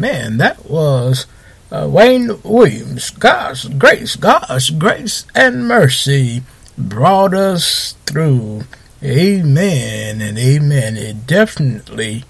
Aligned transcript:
Amen. 0.00 0.38
That 0.38 0.64
was 0.64 1.26
uh, 1.70 1.86
Wayne 1.86 2.40
Williams. 2.42 3.10
God's 3.10 3.68
grace, 3.68 4.16
God's 4.16 4.70
grace 4.70 5.26
and 5.34 5.68
mercy 5.68 6.40
brought 6.78 7.34
us 7.34 7.92
through. 8.06 8.62
Amen 9.02 10.22
and 10.22 10.38
amen. 10.38 10.96
It 10.96 11.26
definitely 11.26 12.24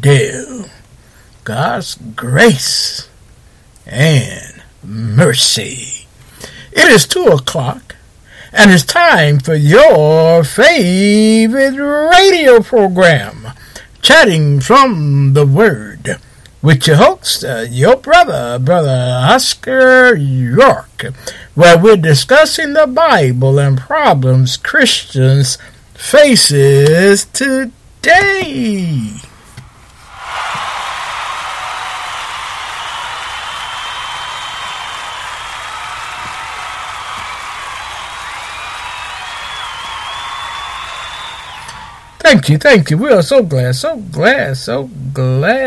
did. 0.00 0.68
God's 1.44 1.94
grace 2.16 3.08
and 3.86 4.60
mercy. 4.82 6.08
It 6.72 6.88
is 6.88 7.06
two 7.06 7.26
o'clock, 7.26 7.94
and 8.52 8.72
it's 8.72 8.82
time 8.82 9.38
for 9.38 9.54
your 9.54 10.42
favorite 10.42 11.76
radio 11.78 12.62
program, 12.62 13.46
Chatting 14.00 14.58
from 14.58 15.34
the 15.34 15.46
Word, 15.46 15.91
with 16.62 16.86
your 16.86 16.96
host, 16.96 17.44
uh, 17.44 17.66
your 17.68 17.96
brother, 17.96 18.58
Brother 18.58 19.18
Oscar 19.30 20.14
York, 20.14 21.06
where 21.54 21.76
we're 21.76 21.96
discussing 21.96 22.72
the 22.72 22.86
Bible 22.86 23.58
and 23.58 23.76
problems 23.76 24.56
Christians 24.56 25.58
faces 25.94 27.24
today. 27.26 29.16
Thank 42.22 42.48
you, 42.48 42.56
thank 42.56 42.88
you. 42.88 42.98
We 42.98 43.10
are 43.10 43.20
so 43.20 43.42
glad, 43.42 43.74
so 43.74 43.96
glad, 43.96 44.56
so 44.56 44.88
glad 45.12 45.66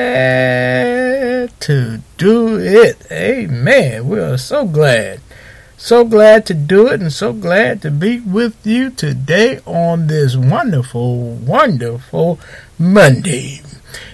to 1.59 1.99
do 2.17 2.57
it. 2.57 2.95
Amen. 3.11 4.07
We 4.07 4.21
are 4.21 4.37
so 4.37 4.65
glad. 4.65 5.19
So 5.75 6.05
glad 6.05 6.45
to 6.45 6.53
do 6.53 6.87
it 6.87 7.01
and 7.01 7.11
so 7.11 7.33
glad 7.33 7.81
to 7.81 7.91
be 7.91 8.21
with 8.21 8.65
you 8.65 8.89
today 8.89 9.59
on 9.65 10.07
this 10.07 10.37
wonderful, 10.37 11.33
wonderful 11.35 12.39
Monday. 12.79 13.59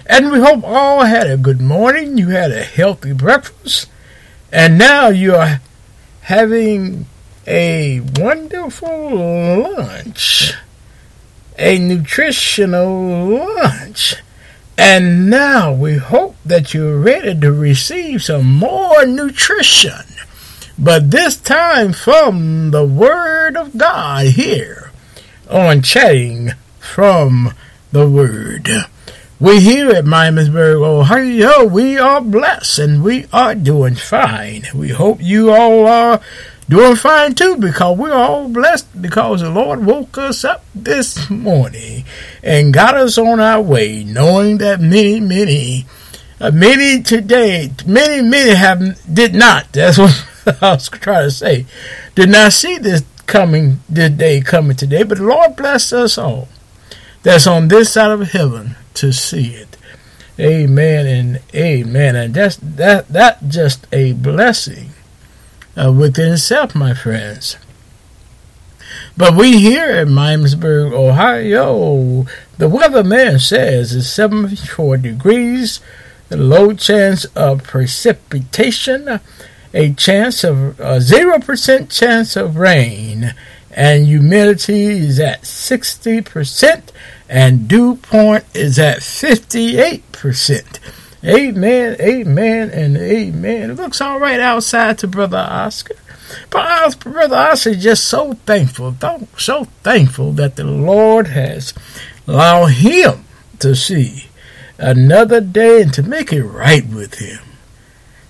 And 0.04 0.32
we 0.32 0.40
hope 0.40 0.64
all 0.64 1.04
had 1.04 1.30
a 1.30 1.36
good 1.36 1.60
morning. 1.60 2.18
You 2.18 2.30
had 2.30 2.50
a 2.50 2.64
healthy 2.64 3.12
breakfast. 3.12 3.88
And 4.50 4.76
now 4.76 5.10
you 5.10 5.36
are 5.36 5.60
having 6.22 7.06
a 7.46 8.00
wonderful 8.16 9.10
lunch 9.76 10.54
a 11.58 11.78
nutritional 11.78 13.38
lunch. 13.38 14.16
And 14.78 15.28
now 15.28 15.72
we 15.72 15.96
hope 15.96 16.36
that 16.44 16.72
you're 16.72 16.98
ready 16.98 17.38
to 17.38 17.52
receive 17.52 18.22
some 18.22 18.46
more 18.46 19.04
nutrition. 19.04 20.04
But 20.78 21.10
this 21.10 21.36
time 21.36 21.92
from 21.92 22.70
the 22.70 22.84
Word 22.84 23.56
of 23.56 23.76
God 23.76 24.26
here 24.26 24.90
on 25.50 25.82
Chatting 25.82 26.52
from 26.80 27.52
the 27.92 28.08
Word. 28.08 28.68
We 29.38 29.60
here 29.60 29.90
at 29.90 30.04
Miamisburg, 30.04 30.84
Ohio, 30.84 31.64
we 31.64 31.98
are 31.98 32.20
blessed 32.20 32.78
and 32.78 33.02
we 33.02 33.26
are 33.32 33.54
doing 33.54 33.96
fine. 33.96 34.62
We 34.74 34.90
hope 34.90 35.18
you 35.20 35.52
all 35.52 35.86
are 35.86 36.20
doing 36.72 36.96
fine 36.96 37.34
too 37.34 37.54
because 37.58 37.98
we're 37.98 38.14
all 38.14 38.48
blessed 38.48 39.02
because 39.02 39.42
the 39.42 39.50
Lord 39.50 39.84
woke 39.84 40.16
us 40.16 40.42
up 40.42 40.64
this 40.74 41.28
morning 41.28 42.04
and 42.42 42.72
got 42.72 42.96
us 42.96 43.18
on 43.18 43.40
our 43.40 43.60
way, 43.60 44.04
knowing 44.04 44.56
that 44.58 44.80
many, 44.80 45.20
many, 45.20 45.84
uh, 46.40 46.50
many 46.50 47.02
today, 47.02 47.70
many, 47.86 48.22
many 48.22 48.54
have 48.54 48.80
did 49.12 49.34
not. 49.34 49.70
That's 49.72 49.98
what 49.98 50.26
I 50.62 50.72
was 50.72 50.88
trying 50.88 51.26
to 51.26 51.30
say. 51.30 51.66
Did 52.14 52.30
not 52.30 52.54
see 52.54 52.78
this 52.78 53.04
coming, 53.26 53.80
this 53.90 54.10
day 54.12 54.40
coming 54.40 54.74
today, 54.74 55.02
but 55.02 55.18
the 55.18 55.24
Lord 55.24 55.56
bless 55.56 55.92
us 55.92 56.16
all. 56.16 56.48
That's 57.22 57.46
on 57.46 57.68
this 57.68 57.92
side 57.92 58.12
of 58.12 58.28
heaven 58.30 58.76
to 58.94 59.12
see 59.12 59.56
it. 59.56 59.76
Amen 60.40 61.06
and 61.06 61.42
amen. 61.54 62.16
And 62.16 62.32
that's 62.32 62.56
that 62.56 63.08
that 63.08 63.46
just 63.48 63.86
a 63.92 64.14
blessing 64.14 64.91
uh, 65.76 65.92
within 65.92 66.34
itself, 66.34 66.74
my 66.74 66.94
friends. 66.94 67.56
But 69.16 69.36
we 69.36 69.58
here 69.58 69.90
in 69.90 70.08
Miamisburg, 70.08 70.92
Ohio, 70.92 72.26
the 72.58 72.68
weatherman 72.68 73.40
says 73.40 73.94
it's 73.94 74.08
74 74.08 74.96
degrees, 74.98 75.80
low 76.30 76.72
chance 76.72 77.24
of 77.36 77.62
precipitation, 77.62 79.20
a 79.74 79.92
chance 79.94 80.44
of 80.44 80.80
a 80.80 80.98
0% 80.98 81.90
chance 81.90 82.36
of 82.36 82.56
rain, 82.56 83.34
and 83.70 84.06
humidity 84.06 84.84
is 84.84 85.20
at 85.20 85.42
60%, 85.42 86.82
and 87.28 87.68
dew 87.68 87.96
point 87.96 88.44
is 88.54 88.78
at 88.78 88.98
58%. 88.98 90.78
Amen, 91.24 91.96
amen, 92.00 92.70
and 92.70 92.96
amen. 92.96 93.70
It 93.70 93.74
looks 93.74 94.00
all 94.00 94.18
right 94.18 94.40
outside 94.40 94.98
to 94.98 95.06
Brother 95.06 95.38
Oscar. 95.38 95.94
But 96.50 96.98
Brother 96.98 97.36
Oscar 97.36 97.70
is 97.70 97.82
just 97.82 98.04
so 98.04 98.34
thankful, 98.46 98.96
so 99.38 99.64
thankful 99.84 100.32
that 100.32 100.56
the 100.56 100.64
Lord 100.64 101.28
has 101.28 101.74
allowed 102.26 102.66
him 102.66 103.24
to 103.60 103.76
see 103.76 104.30
another 104.78 105.40
day 105.40 105.82
and 105.82 105.94
to 105.94 106.02
make 106.02 106.32
it 106.32 106.42
right 106.42 106.86
with 106.86 107.14
him, 107.14 107.38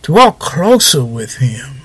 to 0.02 0.12
walk 0.12 0.38
closer 0.38 1.04
with 1.04 1.36
him, 1.36 1.80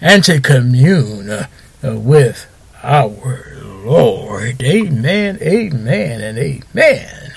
and 0.00 0.24
to 0.24 0.40
commune 0.40 1.30
uh, 1.30 1.46
with 1.82 2.46
our 2.82 3.56
Lord. 3.62 4.60
Amen, 4.62 5.38
amen, 5.40 6.20
and 6.20 6.38
amen. 6.38 7.29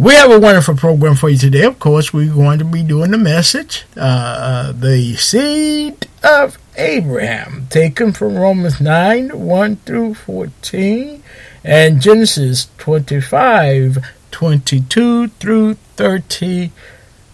We 0.00 0.14
have 0.14 0.30
a 0.30 0.40
wonderful 0.40 0.76
program 0.76 1.14
for 1.14 1.28
you 1.28 1.36
today. 1.36 1.64
Of 1.64 1.78
course, 1.78 2.10
we're 2.10 2.32
going 2.32 2.58
to 2.60 2.64
be 2.64 2.82
doing 2.82 3.10
the 3.10 3.18
message, 3.18 3.84
uh, 3.98 4.00
uh, 4.00 4.72
the 4.72 5.14
seed 5.16 6.08
of 6.24 6.56
Abraham, 6.78 7.66
taken 7.68 8.14
from 8.14 8.38
Romans 8.38 8.80
9 8.80 9.38
1 9.38 9.76
through 9.76 10.14
14 10.14 11.22
and 11.62 12.00
Genesis 12.00 12.70
25 12.78 13.98
22 14.30 15.28
through 15.28 15.74
30. 15.74 16.72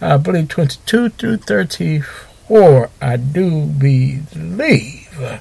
I 0.01 0.17
believe 0.17 0.49
22 0.49 1.11
through 1.11 1.37
34, 1.37 2.91
I 3.01 3.17
do 3.17 3.67
believe. 3.67 5.41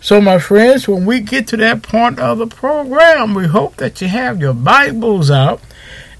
So, 0.00 0.22
my 0.22 0.38
friends, 0.38 0.88
when 0.88 1.04
we 1.04 1.20
get 1.20 1.48
to 1.48 1.58
that 1.58 1.82
point 1.82 2.18
of 2.18 2.38
the 2.38 2.46
program, 2.46 3.34
we 3.34 3.46
hope 3.46 3.76
that 3.76 4.00
you 4.00 4.08
have 4.08 4.40
your 4.40 4.54
Bibles 4.54 5.30
out 5.30 5.60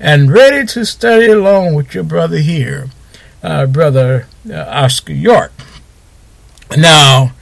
and 0.02 0.32
ready 0.32 0.66
to 0.66 0.84
study 0.84 1.26
along 1.26 1.74
with 1.74 1.94
your 1.94 2.02
brother 2.02 2.38
here, 2.38 2.90
uh, 3.40 3.66
brother 3.66 4.26
uh, 4.50 4.64
Oscar 4.68 5.12
York. 5.12 5.52
Now, 6.76 7.32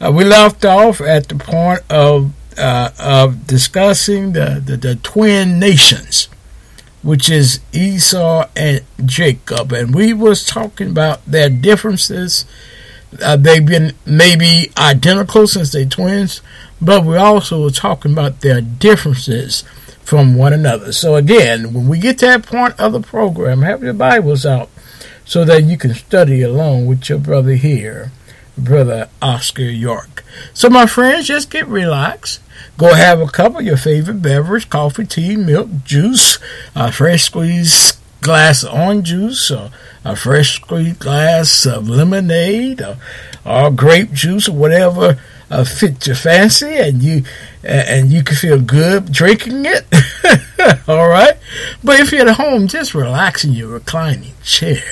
uh, 0.00 0.10
we 0.10 0.24
left 0.24 0.64
off 0.64 1.02
at 1.02 1.28
the 1.28 1.34
point 1.34 1.82
of 1.90 2.32
uh, 2.56 2.90
of 2.98 3.46
discussing 3.46 4.32
the, 4.32 4.62
the, 4.64 4.76
the 4.76 4.96
twin 4.96 5.58
nations, 5.58 6.28
which 7.02 7.30
is 7.30 7.60
Esau 7.72 8.48
and 8.56 8.80
Jacob, 9.04 9.70
and 9.72 9.94
we 9.94 10.14
was 10.14 10.44
talking 10.44 10.88
about 10.88 11.24
their 11.26 11.50
differences. 11.50 12.46
Uh, 13.22 13.36
they've 13.36 13.66
been 13.66 13.92
maybe 14.06 14.72
identical 14.78 15.46
since 15.46 15.72
they're 15.72 15.84
twins, 15.84 16.40
but 16.80 17.04
we 17.04 17.16
also 17.16 17.64
were 17.64 17.70
talking 17.70 18.12
about 18.12 18.40
their 18.40 18.60
differences 18.60 19.64
from 20.10 20.34
one 20.34 20.52
another. 20.52 20.92
So 20.92 21.14
again, 21.14 21.72
when 21.72 21.86
we 21.86 22.00
get 22.00 22.18
to 22.18 22.26
that 22.26 22.44
point 22.44 22.74
of 22.80 22.92
the 22.92 23.00
program, 23.00 23.62
have 23.62 23.84
your 23.84 23.92
Bibles 23.92 24.44
out 24.44 24.68
so 25.24 25.44
that 25.44 25.62
you 25.62 25.78
can 25.78 25.94
study 25.94 26.42
along 26.42 26.86
with 26.86 27.08
your 27.08 27.20
brother 27.20 27.52
here, 27.52 28.10
brother 28.58 29.08
Oscar 29.22 29.62
York. 29.62 30.24
So 30.52 30.68
my 30.68 30.86
friends, 30.86 31.28
just 31.28 31.48
get 31.48 31.68
relaxed. 31.68 32.40
Go 32.76 32.94
have 32.94 33.20
a 33.20 33.28
cup 33.28 33.54
of 33.54 33.62
your 33.62 33.76
favorite 33.76 34.20
beverage, 34.20 34.68
coffee, 34.68 35.06
tea, 35.06 35.36
milk, 35.36 35.68
juice, 35.84 36.40
a 36.74 36.90
fresh 36.90 37.22
squeezed 37.22 37.96
glass 38.20 38.64
of 38.64 38.74
orange 38.74 39.10
juice, 39.10 39.48
or 39.52 39.70
a 40.04 40.16
fresh 40.16 40.56
squeezed 40.56 40.98
glass 40.98 41.66
of 41.66 41.88
lemonade, 41.88 42.82
or, 42.82 42.96
or 43.46 43.70
grape 43.70 44.10
juice, 44.10 44.48
or 44.48 44.56
whatever 44.56 45.20
uh, 45.50 45.64
fit 45.64 46.06
your 46.06 46.16
fancy 46.16 46.76
and 46.76 47.02
you 47.02 47.24
and 47.62 48.12
you 48.12 48.22
can 48.22 48.36
feel 48.36 48.60
good 48.60 49.10
drinking 49.12 49.64
it. 49.66 49.84
All 50.88 51.08
right, 51.08 51.36
but 51.82 52.00
if 52.00 52.12
you're 52.12 52.28
at 52.28 52.36
home, 52.36 52.68
just 52.68 52.94
relax 52.94 53.44
in 53.44 53.52
your 53.52 53.68
reclining 53.68 54.34
chair, 54.42 54.82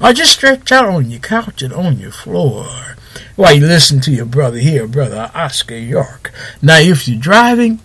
or 0.00 0.12
just 0.12 0.32
stretch 0.32 0.70
out 0.70 0.86
on 0.86 1.10
your 1.10 1.20
couch 1.20 1.62
and 1.62 1.72
on 1.72 1.98
your 1.98 2.12
floor 2.12 2.96
while 3.36 3.54
you 3.54 3.66
listen 3.66 4.00
to 4.00 4.12
your 4.12 4.26
brother 4.26 4.58
here, 4.58 4.86
brother 4.86 5.30
Oscar 5.34 5.76
York. 5.76 6.32
Now, 6.62 6.78
if 6.78 7.08
you're 7.08 7.18
driving, 7.18 7.80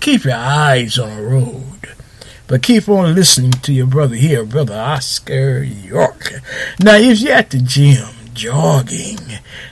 keep 0.00 0.24
your 0.24 0.36
eyes 0.36 0.98
on 0.98 1.16
the 1.16 1.22
road. 1.22 1.94
But 2.46 2.62
keep 2.62 2.88
on 2.88 3.14
listening 3.14 3.52
to 3.52 3.72
your 3.72 3.86
brother 3.86 4.16
here, 4.16 4.44
Brother 4.44 4.74
Oscar 4.74 5.62
York. 5.62 6.34
Now, 6.78 6.96
if 6.96 7.20
you're 7.20 7.32
at 7.32 7.50
the 7.50 7.58
gym 7.58 8.06
jogging 8.34 9.18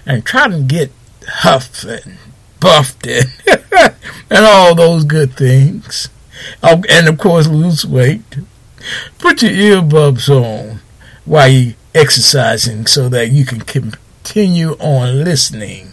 and 0.06 0.24
trying 0.24 0.52
to 0.52 0.60
get 0.60 0.90
huffed 1.26 1.84
and 1.84 2.18
buffed 2.60 3.06
and, 3.06 3.26
and 4.30 4.44
all 4.44 4.74
those 4.74 5.04
good 5.04 5.34
things, 5.36 6.08
and 6.62 7.08
of 7.08 7.18
course 7.18 7.46
lose 7.46 7.84
weight, 7.84 8.22
put 9.18 9.42
your 9.42 9.50
earbuds 9.82 10.28
on 10.28 10.80
while 11.24 11.48
you're 11.48 11.74
exercising 11.94 12.86
so 12.86 13.08
that 13.08 13.30
you 13.30 13.44
can 13.44 13.60
continue 13.60 14.72
on 14.78 15.24
listening 15.24 15.92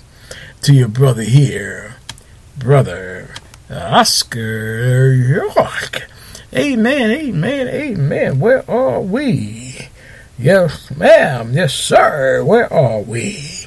to 0.62 0.74
your 0.74 0.88
brother 0.88 1.24
here, 1.24 1.96
brother 2.58 3.30
Oscar 3.70 5.14
York. 5.14 6.08
Amen, 6.54 7.12
amen, 7.12 7.68
amen. 7.68 8.40
Where 8.40 8.70
are 8.70 9.00
we? 9.02 9.90
Yes, 10.38 10.90
ma'am. 10.96 11.54
Yes, 11.54 11.74
sir. 11.76 12.44
Where 12.44 12.72
are 12.74 13.02
we? 13.02 13.59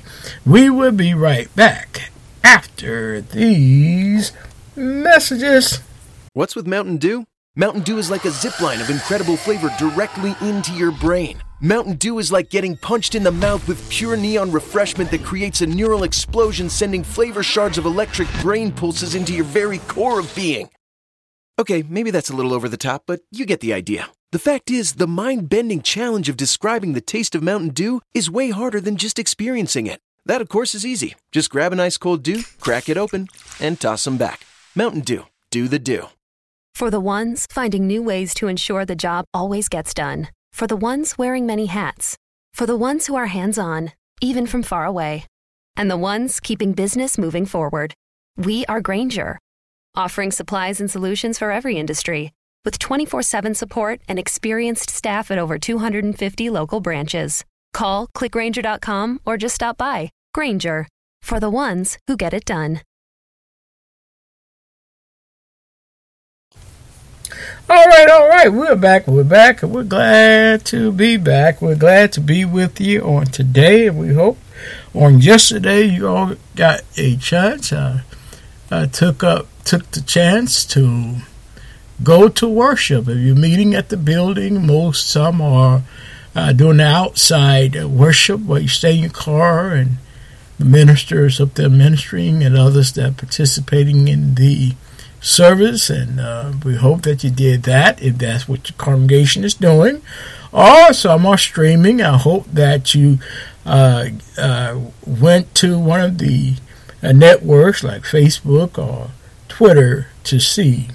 We 0.45 0.71
will 0.71 0.91
be 0.91 1.15
right 1.15 1.55
back 1.55 2.11
after 2.43 3.21
these 3.21 4.33
messages. 4.75 5.79
What's 6.33 6.57
with 6.57 6.67
Mountain 6.67 6.97
Dew? 6.97 7.27
Mountain 7.55 7.83
Dew 7.83 7.99
is 7.99 8.11
like 8.11 8.25
a 8.25 8.33
zip 8.33 8.61
line 8.61 8.81
of 8.81 8.91
incredible 8.91 9.37
flavor 9.37 9.71
directly 9.79 10.35
into 10.41 10.73
your 10.73 10.91
brain. 10.91 11.41
Mountain 11.61 11.95
Dew 11.95 12.19
is 12.19 12.33
like 12.33 12.51
getting 12.51 12.77
punched 12.77 13.15
in 13.15 13.23
the 13.23 13.31
mouth 13.31 13.69
with 13.69 13.89
pure 13.89 14.17
neon 14.17 14.51
refreshment 14.51 15.13
that 15.13 15.23
creates 15.23 15.61
a 15.61 15.67
neural 15.67 16.03
explosion, 16.03 16.69
sending 16.69 17.05
flavor 17.05 17.45
shards 17.45 17.79
of 17.79 17.85
electric 17.85 18.27
brain 18.41 18.73
pulses 18.73 19.15
into 19.15 19.33
your 19.33 19.45
very 19.45 19.79
core 19.79 20.19
of 20.19 20.35
being. 20.35 20.69
Okay, 21.57 21.85
maybe 21.89 22.11
that's 22.11 22.31
a 22.31 22.35
little 22.35 22.53
over 22.53 22.69
the 22.69 22.77
top, 22.77 23.05
but 23.07 23.21
you 23.31 23.47
get 23.47 23.61
the 23.61 23.73
idea. 23.73 24.09
The 24.33 24.41
fact 24.41 24.73
is, 24.73 24.95
the 24.95 25.07
mind 25.07 25.49
bending 25.49 25.83
challenge 25.83 26.29
of 26.29 26.37
describing 26.37 26.95
the 26.95 27.01
taste 27.01 27.37
of 27.37 27.45
Mountain 27.45 27.71
Dew 27.75 28.01
is 28.13 28.29
way 28.29 28.51
harder 28.51 28.81
than 28.81 28.97
just 28.97 29.21
experiencing 29.21 29.87
it. 29.87 30.01
That, 30.26 30.41
of 30.41 30.49
course, 30.49 30.75
is 30.75 30.87
easy. 30.87 31.14
Just 31.33 31.50
grab 31.50 31.73
an 31.73 31.81
ice 31.81 31.99
cold 31.99 32.23
dew, 32.23 32.43
crack 32.61 32.88
it 32.88 32.97
open, 32.97 33.29
and 33.61 33.81
toss 33.81 34.05
them 34.05 34.17
back. 34.17 34.47
Mountain 34.75 35.00
Dew. 35.02 35.26
Do 35.50 35.69
the 35.69 35.79
dew. 35.79 36.09
For 36.75 36.91
the 36.91 37.00
ones 37.00 37.47
finding 37.50 37.87
new 37.87 38.02
ways 38.02 38.33
to 38.35 38.49
ensure 38.49 38.85
the 38.85 38.97
job 38.97 39.25
always 39.35 39.69
gets 39.69 39.93
done. 39.93 40.29
For 40.52 40.67
the 40.67 40.76
ones 40.76 41.19
wearing 41.19 41.47
many 41.47 41.67
hats. 41.67 42.17
For 42.55 42.67
the 42.67 42.76
ones 42.76 43.07
who 43.07 43.17
are 43.17 43.26
hands 43.26 43.59
on, 43.59 43.93
even 44.21 44.47
from 44.47 44.62
far 44.62 44.87
away. 44.87 45.26
And 45.76 45.91
the 45.91 45.97
ones 45.97 46.41
keeping 46.41 46.73
business 46.73 47.19
moving 47.19 47.47
forward. 47.47 47.95
We 48.37 48.64
are 48.67 48.81
Grainger, 48.81 49.38
offering 49.95 50.31
supplies 50.31 50.81
and 50.81 50.91
solutions 50.91 51.38
for 51.38 51.50
every 51.50 51.76
industry, 51.76 52.33
with 52.64 52.79
24 52.79 53.23
7 53.23 53.55
support 53.55 54.00
and 54.09 54.19
experienced 54.19 54.88
staff 54.88 55.31
at 55.31 55.38
over 55.38 55.59
250 55.59 56.50
local 56.50 56.81
branches. 56.81 57.45
Call 57.73 58.09
clickgrainger.com 58.09 59.21
or 59.25 59.37
just 59.37 59.57
stop 59.57 59.79
by. 59.79 60.11
Grainger, 60.35 60.88
for 61.23 61.41
the 61.41 61.50
ones 61.50 61.99
who 62.07 62.17
get 62.17 62.35
it 62.35 62.45
done. 62.45 62.81
All 67.71 67.87
right, 67.87 68.09
all 68.11 68.29
right. 68.29 68.52
We're 68.52 68.76
back. 68.76 69.07
We're 69.07 69.25
back. 69.25 69.62
We're 69.62 69.85
glad 69.85 70.64
to 70.67 70.93
be 70.93 71.17
back. 71.17 71.62
We're 71.62 71.76
glad 71.76 72.12
to 72.12 72.21
be 72.21 72.45
with 72.45 72.81
you 72.81 73.02
on 73.02 73.26
today. 73.26 73.87
And 73.87 73.99
we 73.99 74.12
hope 74.12 74.37
on 74.95 75.21
yesterday 75.21 75.85
you 75.85 76.09
all 76.09 76.35
got 76.55 76.83
a 76.99 77.17
chance. 77.17 77.73
I, 77.73 78.02
I 78.71 78.87
took 78.87 79.25
up 79.25 79.47
took 79.64 79.91
the 79.93 80.02
chance 80.02 80.67
to 80.67 81.17
go 82.02 82.29
to 82.29 82.49
worship. 82.49 83.09
If 83.09 83.19
you're 83.19 83.37
meeting 83.37 83.75
at 83.75 83.88
the 83.88 83.97
building, 83.97 84.67
most 84.67 85.09
some 85.09 85.41
are 85.41 85.83
uh, 86.35 86.53
doing 86.53 86.79
the 86.79 86.87
outside 86.87 87.85
worship 87.85 88.41
where 88.41 88.61
you 88.61 88.69
stay 88.69 88.95
in 88.95 89.03
your 89.03 89.11
car 89.11 89.73
and 89.73 89.99
the 90.59 90.65
ministers 90.65 91.41
up 91.41 91.55
there 91.55 91.69
ministering 91.69 92.43
and 92.43 92.57
others 92.57 92.93
that 92.93 93.17
participating 93.17 94.09
in 94.09 94.35
the 94.37 94.75
service, 95.21 95.89
and 95.89 96.21
uh, 96.21 96.53
we 96.65 96.77
hope 96.77 97.03
that 97.03 97.25
you 97.25 97.31
did 97.31 97.62
that 97.62 98.03
if 98.03 98.19
that's 98.19 98.49
what 98.49 98.69
your 98.69 98.77
congregation 98.77 99.45
is 99.45 99.55
doing. 99.55 100.03
Or 100.53 100.93
some 100.93 101.25
are 101.25 101.39
streaming. 101.39 102.03
I 102.03 102.19
hope 102.19 102.47
that 102.53 102.95
you 102.95 103.19
uh, 103.65 104.09
uh, 104.37 104.79
went 105.07 105.55
to 105.57 105.79
one 105.79 106.01
of 106.01 106.19
the 106.19 106.55
uh, 107.03 107.12
networks 107.12 107.83
like 107.83 108.03
Facebook 108.03 108.77
or 108.77 109.11
Twitter 109.49 110.09
to 110.25 110.39
see 110.39 110.89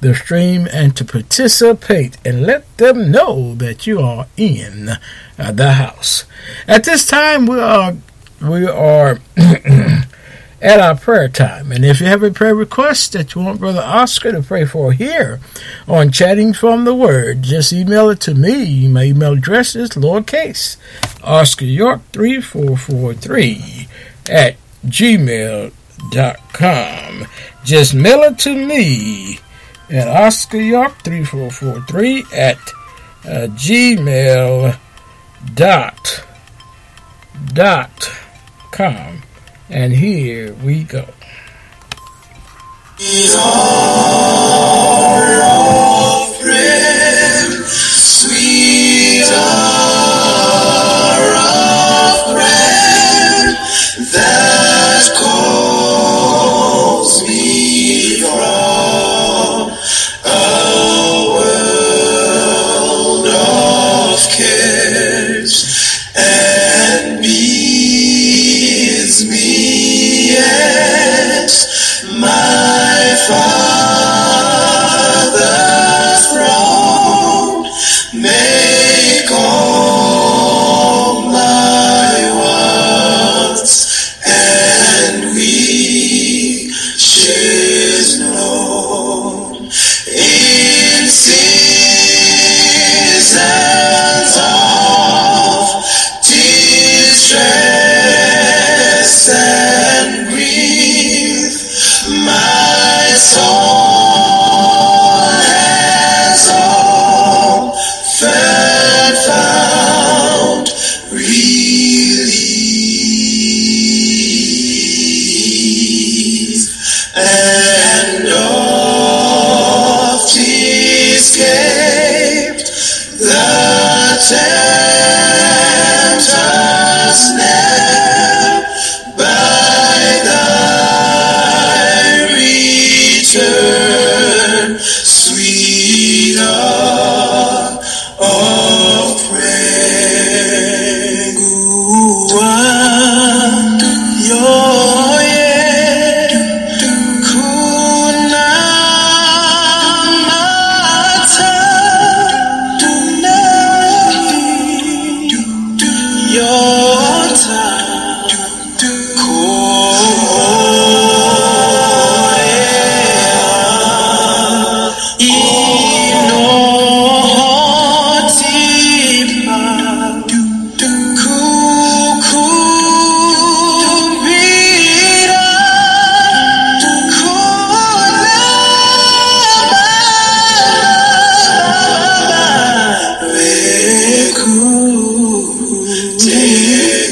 the 0.00 0.14
stream 0.14 0.66
and 0.72 0.96
to 0.96 1.04
participate 1.04 2.16
and 2.24 2.42
let 2.42 2.76
them 2.78 3.10
know 3.10 3.54
that 3.54 3.86
you 3.86 4.00
are 4.00 4.26
in 4.36 4.90
uh, 5.38 5.52
the 5.52 5.72
house. 5.72 6.24
At 6.66 6.84
this 6.84 7.06
time, 7.06 7.46
we 7.46 7.58
are 7.60 7.96
we 8.40 8.66
are 8.66 9.18
at 10.62 10.80
our 10.80 10.96
prayer 10.96 11.28
time. 11.28 11.72
And 11.72 11.84
if 11.84 12.00
you 12.00 12.06
have 12.06 12.22
a 12.22 12.30
prayer 12.30 12.54
request 12.54 13.12
that 13.12 13.34
you 13.34 13.42
want 13.42 13.60
Brother 13.60 13.82
Oscar 13.82 14.32
to 14.32 14.40
pray 14.42 14.64
for 14.64 14.92
here 14.92 15.40
on 15.86 16.10
Chatting 16.10 16.52
from 16.52 16.84
the 16.84 16.94
Word, 16.94 17.42
just 17.42 17.72
email 17.72 18.08
it 18.10 18.20
to 18.20 18.34
me. 18.34 18.88
My 18.88 19.04
email 19.04 19.32
address 19.34 19.76
is 19.76 19.90
lowercase 19.90 20.76
Oscar 21.22 21.66
York 21.66 22.00
3443 22.12 23.88
at 24.28 24.56
gmail.com. 24.86 25.72
Just 27.62 27.94
mail 27.94 28.22
it 28.22 28.38
to 28.38 28.54
me 28.66 29.38
at 29.90 30.06
York 30.60 31.02
3443 31.02 32.24
at 32.34 32.56
uh, 33.24 33.46
gmail 33.54 34.78
dot 35.54 36.24
dot 37.52 38.10
com 38.70 39.22
and 39.68 39.92
here 39.92 40.52
we 40.54 40.84
go. 40.84 41.06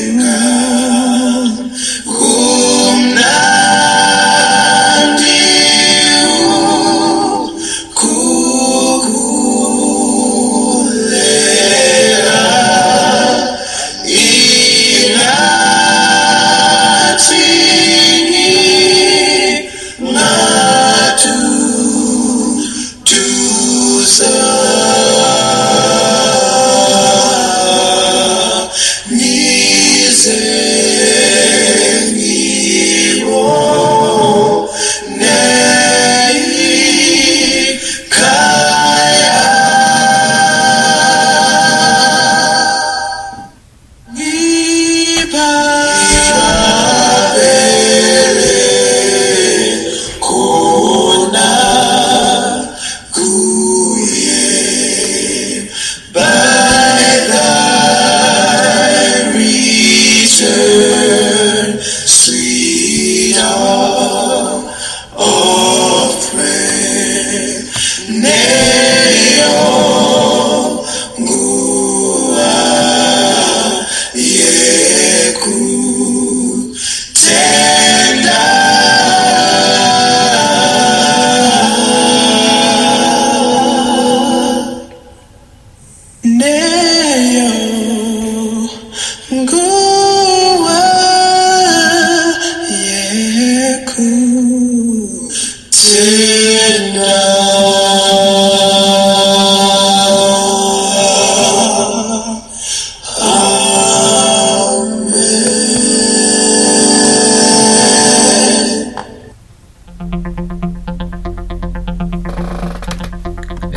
now. 0.06 0.67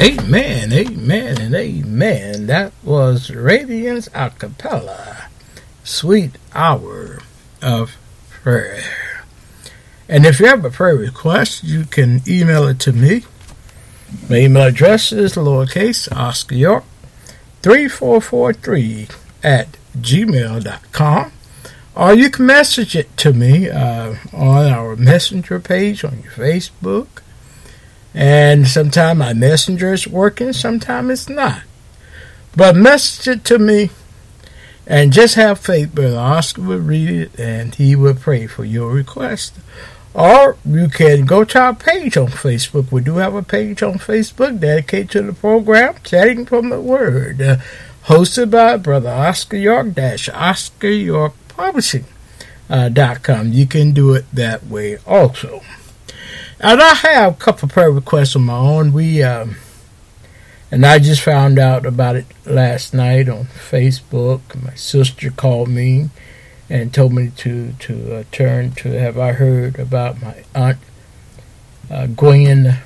Amen. 0.02 0.74
Amen, 0.74 1.40
and 1.40 1.54
amen. 1.54 2.48
That 2.48 2.74
was 2.84 3.30
Radiance 3.30 4.10
a 4.16 4.32
cappella, 4.32 5.28
Sweet 5.84 6.40
Hour 6.56 7.20
of 7.62 7.96
Prayer. 8.28 8.82
And 10.10 10.26
if 10.26 10.40
you 10.40 10.48
have 10.48 10.66
a 10.66 10.72
prayer 10.72 10.96
request, 10.96 11.64
you 11.64 11.86
can 11.86 12.24
email 12.28 12.68
it 12.68 12.80
to 12.80 12.92
me. 12.92 13.26
My 14.28 14.38
email 14.38 14.64
address 14.64 15.12
is 15.12 15.36
lowercase 15.36 16.12
Oscar 16.12 16.56
York 16.56 16.84
3443 17.62 19.08
at 19.44 19.78
gmail.com. 20.00 21.32
Or 21.96 22.14
you 22.16 22.32
can 22.32 22.48
message 22.48 22.96
it 22.96 23.16
to 23.18 23.34
me 23.34 23.70
uh, 23.70 24.16
on 24.34 24.66
our 24.66 24.96
messenger 24.96 25.60
page 25.60 26.04
on 26.04 26.24
your 26.24 26.32
Facebook. 26.32 27.22
And 28.14 28.68
sometimes 28.68 29.20
my 29.20 29.34
messenger 29.34 29.94
is 29.94 30.08
working, 30.08 30.54
sometimes 30.54 31.10
it's 31.12 31.30
not. 31.30 31.62
But 32.56 32.76
message 32.76 33.28
it 33.28 33.46
to 33.46 33.58
me 33.58 33.92
and 34.86 35.14
just 35.14 35.36
have 35.36 35.60
faith, 35.60 35.96
Brother 35.96 36.18
Oscar 36.18 36.62
will 36.62 36.80
read 36.80 37.10
it 37.10 37.40
and 37.40 37.74
he 37.76 37.96
will 37.96 38.16
pray 38.16 38.48
for 38.48 38.66
your 38.66 38.92
request. 38.92 39.56
Or 40.14 40.58
you 40.66 40.90
can 40.90 41.26
go 41.26 41.46
to 41.46 41.60
our 41.60 41.74
page 41.74 42.18
on 42.18 42.28
Facebook. 42.28 42.92
We 42.92 43.02
do 43.02 43.16
have 43.16 43.34
a 43.34 43.44
page 43.44 43.82
on 43.82 43.94
Facebook 43.94 44.60
dedicated 44.60 45.12
to 45.12 45.22
the 45.22 45.34
program, 45.34 45.96
Chatting 46.04 46.46
from 46.46 46.70
the 46.70 46.82
Word, 46.82 47.42
uh, 47.42 47.58
hosted 48.06 48.52
by 48.52 48.76
Brother 48.76 49.10
Oscar 49.10 49.56
York 49.56 49.94
dash 49.94 50.28
Oscar 50.28 50.90
York 50.90 51.34
Publishing. 51.48 52.06
Uh, 52.70 52.88
dot 52.88 53.22
com. 53.22 53.52
You 53.52 53.66
can 53.66 53.92
do 53.92 54.14
it 54.14 54.26
that 54.32 54.66
way 54.68 54.98
also. 55.06 55.62
And 56.64 56.80
I 56.80 56.94
have 56.94 57.34
a 57.34 57.38
couple 57.38 57.68
prayer 57.68 57.92
requests 57.92 58.36
of 58.36 58.42
my 58.42 58.56
own. 58.56 58.94
We 58.94 59.24
um, 59.24 59.56
and 60.70 60.86
I 60.86 61.00
just 61.00 61.22
found 61.24 61.58
out 61.58 61.88
about 61.88 62.16
it 62.16 62.28
last 62.46 62.94
night 62.94 63.28
on 63.28 63.46
Facebook. 63.46 64.42
My 64.64 64.76
sister 64.76 65.32
called 65.32 65.70
me 65.70 66.12
and 66.70 66.94
told 66.94 67.14
me 67.14 67.32
to 67.38 67.74
to 67.80 68.16
uh, 68.16 68.24
turn 68.32 68.74
to 68.74 68.90
have 68.90 69.18
I 69.18 69.32
heard 69.32 69.80
about 69.80 70.22
my 70.22 70.44
aunt 70.54 70.78
uh, 71.90 72.06
Gwen 72.06 72.78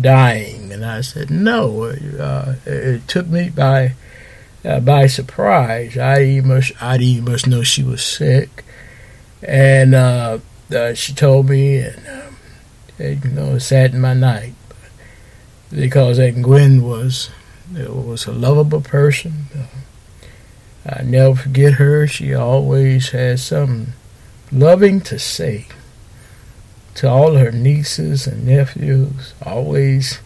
dying, 0.00 0.70
and 0.70 0.84
I 0.84 1.00
said 1.00 1.28
no. 1.28 1.82
Uh, 1.82 2.54
it 2.64 3.08
took 3.08 3.26
me 3.26 3.50
by 3.50 3.94
uh, 4.64 4.78
by 4.78 5.08
surprise. 5.08 5.98
I 5.98 6.22
even 6.22 6.62
I 6.80 6.96
didn't 6.96 7.28
even 7.28 7.50
know 7.50 7.64
she 7.64 7.82
was 7.82 8.04
sick, 8.04 8.64
and 9.42 9.96
uh, 9.96 10.38
uh, 10.72 10.94
she 10.94 11.12
told 11.12 11.48
me, 11.48 11.78
and 11.78 12.06
it, 12.98 13.24
you 13.24 13.30
know, 13.30 13.58
saddened 13.58 14.02
my 14.02 14.14
night 14.14 14.54
because 15.70 16.18
Aunt 16.18 16.42
Gwen 16.42 16.82
was 16.82 17.30
was 17.72 18.26
a 18.26 18.32
lovable 18.32 18.80
person. 18.80 19.46
I 20.88 21.02
never 21.02 21.34
forget 21.34 21.74
her. 21.74 22.06
She 22.06 22.32
always 22.32 23.10
had 23.10 23.40
something 23.40 23.92
loving 24.52 25.00
to 25.02 25.18
say 25.18 25.66
to 26.94 27.08
all 27.10 27.34
her 27.34 27.50
nieces 27.50 28.26
and 28.26 28.46
nephews, 28.46 29.34
always 29.44 30.20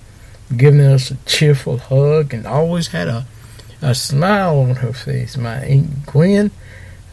giving 0.56 0.80
us 0.80 1.10
a 1.10 1.16
cheerful 1.26 1.78
hug 1.78 2.34
and 2.34 2.46
always 2.46 2.88
had 2.88 3.08
a, 3.08 3.26
a 3.80 3.94
smile 3.94 4.60
on 4.60 4.76
her 4.76 4.92
face. 4.92 5.36
My 5.36 5.56
Aunt 5.64 6.06
Gwen, 6.06 6.50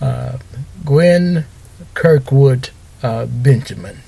uh, 0.01 0.37
Gwen 0.85 1.45
Kirkwood 1.93 2.69
uh, 3.01 3.25
Benjamin. 3.25 3.99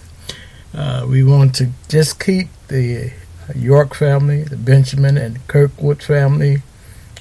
Uh, 0.73 1.05
we 1.10 1.23
want 1.23 1.55
to 1.55 1.69
just 1.88 2.19
keep 2.19 2.47
the 2.67 3.12
York 3.55 3.95
family, 3.95 4.43
the 4.43 4.58
Benjamin 4.58 5.17
and 5.17 5.45
Kirkwood 5.47 6.03
family 6.03 6.62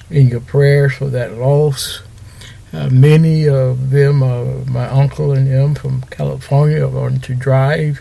in 0.09 0.27
your 0.27 0.41
prayers 0.41 0.93
for 0.93 1.07
that 1.09 1.37
loss. 1.37 2.01
Uh, 2.71 2.89
many 2.89 3.47
of 3.47 3.89
them, 3.89 4.21
uh, 4.21 4.43
my 4.67 4.87
uncle 4.87 5.31
and 5.31 5.47
them 5.47 5.73
from 5.73 6.01
California, 6.03 6.85
are 6.85 6.91
going 6.91 7.19
to 7.19 7.33
drive, 7.33 7.99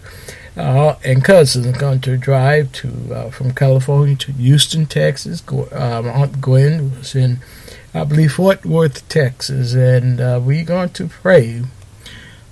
uh, 0.59 0.97
and 1.05 1.25
cousins 1.25 1.67
are 1.67 1.79
going 1.79 2.01
to 2.01 2.19
drive 2.19 2.71
to 2.73 3.15
uh, 3.15 3.31
from 3.31 3.55
California 3.55 4.15
to 4.17 4.33
Houston, 4.33 4.85
Texas. 4.85 5.43
Uh, 5.49 6.03
my 6.03 6.11
aunt 6.11 6.41
Gwen 6.43 6.99
was 6.99 7.15
in, 7.15 7.39
I 7.95 8.05
believe, 8.05 8.33
Fort 8.33 8.67
Worth, 8.67 9.09
Texas, 9.09 9.73
and 9.73 10.21
uh, 10.21 10.39
we're 10.43 10.65
going 10.65 10.91
to 10.91 11.09
pray 11.09 11.63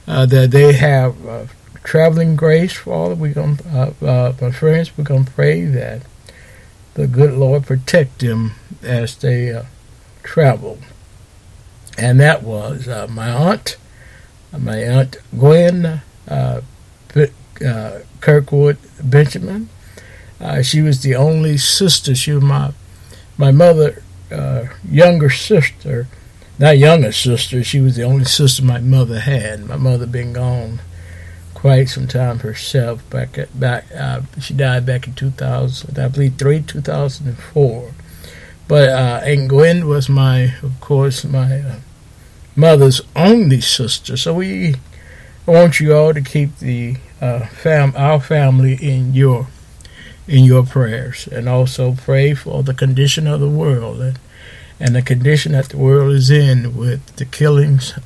that 0.07 0.51
they 0.53 0.73
have 0.73 1.51
traveling 1.87 2.37
grace 2.37 2.75
Father. 2.75 3.15
We're 3.15 3.33
going, 3.33 3.59
my 3.73 4.51
friends, 4.51 4.99
we're 4.99 5.05
going 5.05 5.25
to 5.25 5.33
pray 5.33 5.65
that 5.65 6.03
the 6.93 7.07
good 7.07 7.33
Lord 7.33 7.65
protect 7.65 8.19
them 8.19 8.53
as 8.83 9.17
they 9.17 9.63
travel 10.23 10.79
and 11.99 12.21
that 12.21 12.43
was 12.43 12.89
uh, 12.89 13.07
my 13.09 13.31
aunt, 13.31 13.77
my 14.57 14.77
aunt 14.77 15.17
Gwen 15.37 16.03
uh, 16.29 16.61
uh, 17.65 17.99
Kirkwood 18.21 18.79
Benjamin. 19.03 19.69
Uh, 20.41 20.63
she 20.63 20.83
was 20.83 21.03
the 21.03 21.15
only 21.15 21.57
sister. 21.57 22.15
She 22.15 22.33
was 22.33 22.43
my 22.43 22.73
my 23.39 23.51
mother, 23.51 24.03
uh, 24.31 24.67
younger 24.89 25.31
sister, 25.31 26.09
not 26.59 26.79
younger 26.79 27.13
sister. 27.13 27.65
She 27.65 27.81
was 27.81 27.97
the 27.97 28.03
only 28.03 28.25
sister 28.25 28.63
my 28.63 28.81
mother 28.81 29.21
had. 29.21 29.67
My 29.67 29.77
mother 29.77 30.07
been 30.07 30.33
gone 30.33 30.81
quite 31.67 31.89
some 31.89 32.07
time 32.07 32.39
herself. 32.39 33.03
Back 33.11 33.37
at 33.39 33.59
back, 33.59 33.87
uh, 33.93 34.21
she 34.41 34.55
died 34.55 34.87
back 34.87 35.09
in 35.09 35.15
2000, 35.15 35.99
I 35.99 36.07
believe, 36.07 36.37
three 36.37 36.63
2004. 36.63 37.91
But 38.69 38.89
uh, 38.91 39.21
Aunt 39.25 39.49
Gwen 39.49 39.89
was 39.89 40.09
my, 40.09 40.55
of 40.63 40.81
course, 40.81 41.25
my 41.25 41.59
uh, 41.59 41.75
mother's 42.55 43.01
only 43.17 43.61
sister. 43.61 44.17
So 44.17 44.35
we 44.35 44.77
want 45.45 45.81
you 45.81 45.93
all 45.93 46.15
to 46.15 46.21
keep 46.21 46.57
the 46.61 46.99
uh, 47.21 47.47
fam 47.47 47.93
our 47.97 48.21
family 48.21 48.75
in 48.75 49.13
your 49.13 49.49
in 50.29 50.45
your 50.45 50.65
prayers, 50.65 51.27
and 51.27 51.49
also 51.49 51.97
pray 51.97 52.33
for 52.33 52.63
the 52.63 52.75
condition 52.75 53.27
of 53.27 53.41
the 53.41 53.51
world 53.51 54.01
and 54.01 54.21
and 54.79 54.95
the 54.95 55.03
condition 55.03 55.51
that 55.51 55.71
the 55.71 55.79
world 55.79 56.13
is 56.13 56.31
in 56.31 56.77
with 56.77 57.05
the 57.17 57.25
killings 57.25 57.99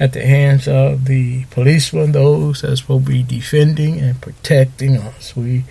at 0.00 0.14
the 0.14 0.24
hands 0.24 0.66
of 0.66 1.04
the 1.04 1.44
policemen, 1.50 2.12
those 2.12 2.62
that's 2.62 2.80
to 2.80 2.98
be 2.98 3.22
defending 3.22 4.00
and 4.00 4.20
protecting 4.20 4.96
us. 4.96 5.36
We 5.36 5.64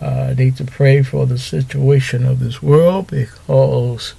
uh, 0.00 0.32
need 0.38 0.56
to 0.58 0.64
pray 0.64 1.02
for 1.02 1.26
the 1.26 1.38
situation 1.38 2.24
of 2.24 2.38
this 2.38 2.62
world 2.62 3.08
because 3.08 4.14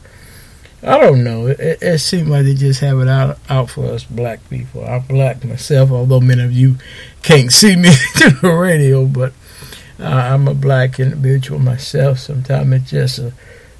I 0.83 0.99
don't 0.99 1.23
know. 1.23 1.47
It, 1.47 1.81
it, 1.81 1.99
seems 1.99 2.27
like 2.27 2.43
they 2.43 2.53
just 2.53 2.81
have 2.81 2.99
it 2.99 3.07
out 3.07 3.39
out 3.49 3.69
for 3.69 3.85
us 3.85 4.03
black 4.03 4.47
people. 4.49 4.85
I'm 4.85 5.03
black 5.03 5.43
myself, 5.45 5.89
although 5.89 6.19
many 6.19 6.43
of 6.43 6.51
you 6.51 6.75
can't 7.23 7.51
see 7.51 7.77
me 7.77 7.89
through 8.17 8.31
the 8.41 8.53
radio, 8.53 9.05
but 9.05 9.31
uh, 9.99 10.03
I'm 10.03 10.49
a 10.49 10.53
black 10.53 10.99
individual 10.99 11.59
myself. 11.59 12.19
Sometimes 12.19 12.73
it's 12.73 12.91
just 12.91 13.19
a, 13.19 13.33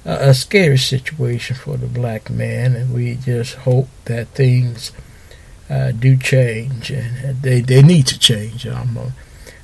a 0.06 0.32
scary 0.32 0.78
situation 0.78 1.54
for 1.54 1.76
the 1.76 1.86
black 1.86 2.30
man, 2.30 2.74
and 2.74 2.94
we 2.94 3.16
just 3.16 3.56
hope 3.56 3.88
that 4.06 4.28
things 4.28 4.90
uh, 5.68 5.92
do 5.92 6.16
change, 6.16 6.90
and 6.90 7.42
they 7.42 7.60
they 7.60 7.82
need 7.82 8.06
to 8.08 8.18
change. 8.18 8.66
I'm 8.66 8.98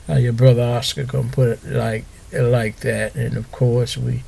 uh, 0.09 0.15
your 0.15 0.33
brother 0.33 0.63
Oscar 0.63 1.05
gonna 1.05 1.29
put 1.29 1.49
it 1.49 1.65
like 1.65 2.05
like 2.33 2.81
that, 2.81 3.15
and 3.15 3.37
of 3.37 3.51
course 3.53 3.97
we 3.97 4.23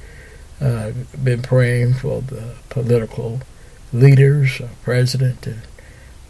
uh, 0.60 0.92
been 1.22 1.42
praying 1.42 1.94
for 1.94 2.20
the 2.22 2.54
political 2.68 3.40
leaders, 3.92 4.60
our 4.60 4.68
president, 4.82 5.46
and 5.46 5.62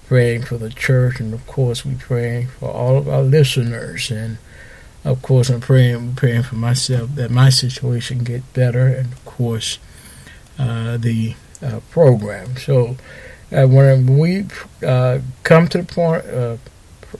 praying 0.07 0.43
for 0.43 0.59
the 0.59 0.71
church, 0.71 1.21
and 1.21 1.33
of 1.33 1.47
course, 1.47 1.85
we 1.85 1.95
praying 1.95 2.49
for 2.49 2.71
all 2.71 2.97
of 2.97 3.09
our 3.09 3.23
listeners. 3.23 4.11
And 4.11 4.39
of 5.05 5.23
course, 5.23 5.51
I'm 5.51 5.61
praying, 5.61 6.15
praying 6.15 6.45
for 6.45 6.57
myself 6.57 7.15
that 7.15 7.31
my 7.31 7.51
situation 7.51 8.19
get 8.25 8.53
better, 8.53 8.87
and 8.87 9.13
of 9.13 9.25
course, 9.25 9.79
uh, 10.59 10.97
the 10.97 11.35
uh, 11.63 11.81
program. 11.91 12.57
So, 12.57 12.97
uh, 13.55 13.67
when 13.67 14.19
we 14.19 14.47
uh, 14.85 15.21
come 15.43 15.69
to 15.69 15.79
the 15.79 15.85
point 15.85 16.25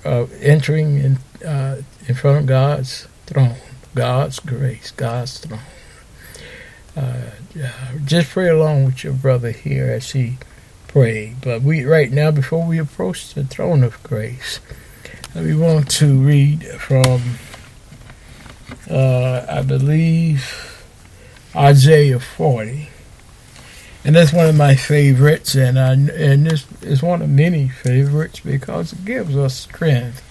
of 0.05 0.43
entering 0.43 0.99
in 0.99 1.47
uh, 1.47 1.83
in 2.09 2.15
front 2.15 2.39
of 2.39 2.47
God's 2.47 3.07
throne, 3.27 3.57
God's 3.95 4.41
grace, 4.41 4.91
God's 4.91 5.39
throne 5.39 5.61
uh, 6.97 7.23
just 8.05 8.31
pray 8.31 8.49
along 8.49 8.85
with 8.85 9.05
your 9.05 9.13
brother 9.13 9.51
here 9.51 9.87
as 9.91 10.13
he 10.13 10.39
prayed. 10.89 11.41
But 11.41 11.63
we 11.63 11.85
right 11.85 12.11
now, 12.11 12.31
before 12.31 12.67
we 12.67 12.79
approach 12.79 13.35
the 13.35 13.45
throne 13.45 13.83
of 13.83 14.03
grace, 14.03 14.61
we 15.35 15.55
want 15.55 15.91
to 15.93 16.15
read 16.15 16.65
from, 16.65 17.37
uh, 18.89 19.47
I 19.49 19.63
believe, 19.63 20.85
Isaiah 21.55 22.21
40. 22.21 22.91
And 24.05 24.15
that's 24.15 24.35
one 24.35 24.47
of 24.47 24.55
my 24.55 24.75
favorites, 24.75 25.55
and 25.55 25.79
I, 25.79 25.93
and 25.93 26.47
this 26.47 26.67
is 26.83 27.03
one 27.03 27.23
of 27.23 27.31
many 27.31 27.69
favorites 27.69 28.41
because 28.41 28.93
it 28.93 29.05
gives 29.07 29.35
us 29.35 29.55
strength 29.55 30.23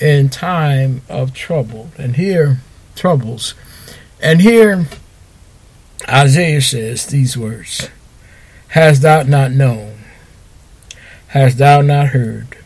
in 0.00 0.30
time 0.30 1.02
of 1.08 1.34
trouble. 1.34 1.90
And 1.98 2.16
here, 2.16 2.60
troubles. 2.94 3.54
And 4.20 4.40
here, 4.40 4.86
Isaiah 6.08 6.62
says 6.62 7.06
these 7.06 7.36
words 7.36 7.90
Hast 8.68 9.02
thou 9.02 9.22
not 9.24 9.52
known? 9.52 9.98
Hast 11.28 11.58
thou 11.58 11.82
not 11.82 12.08
heard? 12.08 12.56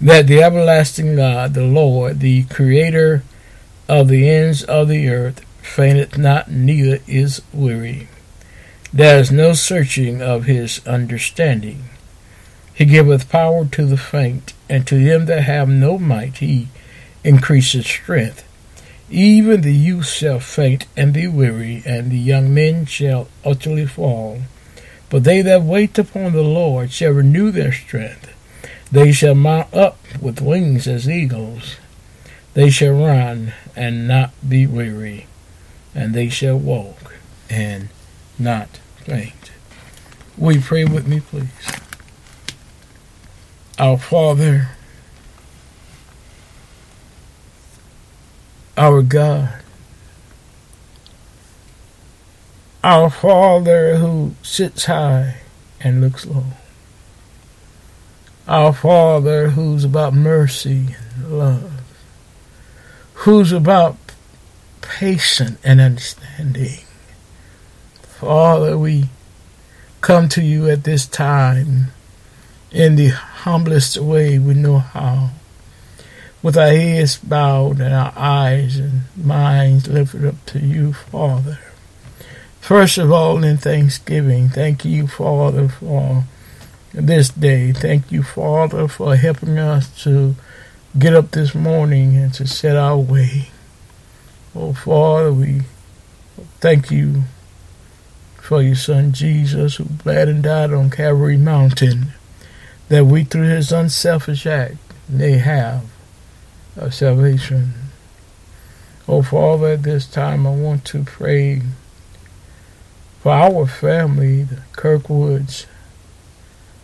That 0.00 0.28
the 0.28 0.42
everlasting 0.42 1.16
God, 1.16 1.54
the 1.54 1.66
Lord, 1.66 2.20
the 2.20 2.44
Creator 2.44 3.24
of 3.88 4.08
the 4.08 4.28
ends 4.28 4.62
of 4.64 4.88
the 4.88 5.08
earth, 5.08 5.44
fainteth 5.62 6.16
not, 6.16 6.50
neither 6.50 7.00
is 7.06 7.42
weary. 7.52 8.08
There 8.94 9.18
is 9.18 9.32
no 9.32 9.54
searching 9.54 10.20
of 10.20 10.44
his 10.44 10.86
understanding. 10.86 11.84
He 12.74 12.84
giveth 12.84 13.30
power 13.30 13.64
to 13.64 13.86
the 13.86 13.96
faint, 13.96 14.52
and 14.68 14.86
to 14.86 15.02
them 15.02 15.24
that 15.26 15.44
have 15.44 15.68
no 15.68 15.96
might 15.96 16.38
he 16.38 16.68
increaseth 17.24 17.86
strength. 17.86 18.44
Even 19.08 19.62
the 19.62 19.72
youth 19.72 20.08
shall 20.08 20.40
faint 20.40 20.86
and 20.94 21.14
be 21.14 21.26
weary, 21.26 21.82
and 21.86 22.10
the 22.10 22.18
young 22.18 22.52
men 22.52 22.84
shall 22.84 23.28
utterly 23.46 23.86
fall. 23.86 24.42
But 25.08 25.24
they 25.24 25.40
that 25.40 25.62
wait 25.62 25.98
upon 25.98 26.32
the 26.32 26.42
Lord 26.42 26.92
shall 26.92 27.12
renew 27.12 27.50
their 27.50 27.72
strength. 27.72 28.28
They 28.90 29.10
shall 29.12 29.34
mount 29.34 29.72
up 29.72 29.98
with 30.20 30.42
wings 30.42 30.86
as 30.86 31.08
eagles. 31.08 31.76
They 32.52 32.68
shall 32.68 32.92
run 32.92 33.54
and 33.74 34.06
not 34.06 34.32
be 34.46 34.66
weary, 34.66 35.28
and 35.94 36.12
they 36.12 36.28
shall 36.28 36.58
walk 36.58 37.14
and 37.48 37.88
not 38.38 38.68
faint. 38.96 39.50
Will 40.36 40.56
you 40.56 40.60
pray 40.60 40.84
with 40.84 41.06
me, 41.06 41.20
please? 41.20 41.48
Our 43.78 43.98
Father, 43.98 44.70
our 48.76 49.02
God, 49.02 49.62
our 52.82 53.10
Father 53.10 53.96
who 53.96 54.34
sits 54.42 54.86
high 54.86 55.36
and 55.80 56.00
looks 56.00 56.26
low, 56.26 56.44
our 58.48 58.72
Father 58.72 59.50
who's 59.50 59.84
about 59.84 60.14
mercy 60.14 60.96
and 61.14 61.38
love, 61.38 61.82
who's 63.14 63.52
about 63.52 63.96
patience 64.80 65.58
and 65.62 65.80
understanding. 65.80 66.80
Father, 68.22 68.78
we 68.78 69.08
come 70.00 70.28
to 70.28 70.40
you 70.40 70.70
at 70.70 70.84
this 70.84 71.06
time 71.06 71.88
in 72.70 72.94
the 72.94 73.08
humblest 73.08 73.98
way 73.98 74.38
we 74.38 74.54
know 74.54 74.78
how 74.78 75.30
with 76.40 76.56
our 76.56 76.68
heads 76.68 77.16
bowed 77.16 77.80
and 77.80 77.92
our 77.92 78.12
eyes 78.14 78.78
and 78.78 79.00
minds 79.16 79.88
lifted 79.88 80.24
up 80.24 80.36
to 80.46 80.60
you, 80.60 80.92
Father. 80.92 81.58
First 82.60 82.96
of 82.96 83.10
all, 83.10 83.42
in 83.42 83.56
thanksgiving, 83.56 84.50
thank 84.50 84.84
you, 84.84 85.08
Father, 85.08 85.68
for 85.68 86.22
this 86.94 87.28
day. 87.28 87.72
Thank 87.72 88.12
you, 88.12 88.22
Father, 88.22 88.86
for 88.86 89.16
helping 89.16 89.58
us 89.58 90.00
to 90.04 90.36
get 90.96 91.12
up 91.12 91.32
this 91.32 91.56
morning 91.56 92.16
and 92.16 92.32
to 92.34 92.46
set 92.46 92.76
our 92.76 92.98
way. 92.98 93.48
Oh, 94.54 94.74
Father, 94.74 95.32
we 95.32 95.62
thank 96.60 96.88
you 96.92 97.24
for 98.42 98.60
your 98.60 98.74
Son 98.74 99.12
Jesus, 99.12 99.76
who 99.76 99.84
bled 99.84 100.28
and 100.28 100.42
died 100.42 100.72
on 100.72 100.90
Calvary 100.90 101.36
Mountain, 101.36 102.08
that 102.88 103.06
we, 103.06 103.22
through 103.22 103.48
his 103.48 103.70
unselfish 103.70 104.46
act, 104.46 104.74
may 105.08 105.38
have 105.38 105.84
of 106.76 106.92
salvation. 106.92 107.72
Oh, 109.06 109.22
Father, 109.22 109.68
at 109.68 109.84
this 109.84 110.06
time 110.08 110.44
I 110.44 110.50
want 110.50 110.84
to 110.86 111.04
pray 111.04 111.62
for 113.20 113.30
our 113.30 113.64
family, 113.64 114.42
the 114.42 114.62
Kirkwoods, 114.72 115.66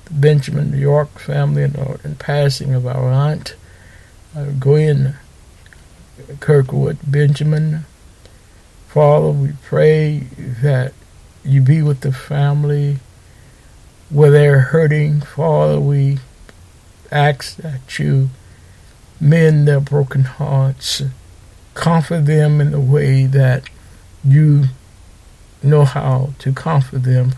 the 0.04 0.14
Benjamin 0.14 0.78
York 0.78 1.18
family, 1.18 1.64
and 1.64 1.74
the 1.74 2.16
passing 2.20 2.72
of 2.72 2.86
our 2.86 3.10
aunt, 3.10 3.56
uh, 4.36 4.44
Gwen 4.60 5.16
Kirkwood 6.38 6.98
Benjamin. 7.04 7.84
Father, 8.86 9.30
we 9.30 9.52
pray 9.64 10.20
that 10.62 10.92
you 11.48 11.60
be 11.60 11.82
with 11.82 12.00
the 12.00 12.12
family 12.12 12.98
where 14.10 14.30
they're 14.30 14.60
hurting. 14.60 15.20
Father, 15.20 15.80
we 15.80 16.18
ask 17.10 17.56
that 17.56 17.98
you 17.98 18.30
mend 19.20 19.66
their 19.66 19.80
broken 19.80 20.24
hearts, 20.24 21.02
comfort 21.74 22.26
them 22.26 22.60
in 22.60 22.70
the 22.70 22.80
way 22.80 23.26
that 23.26 23.64
you 24.24 24.64
know 25.62 25.84
how 25.84 26.30
to 26.38 26.52
comfort 26.52 27.02
them. 27.02 27.32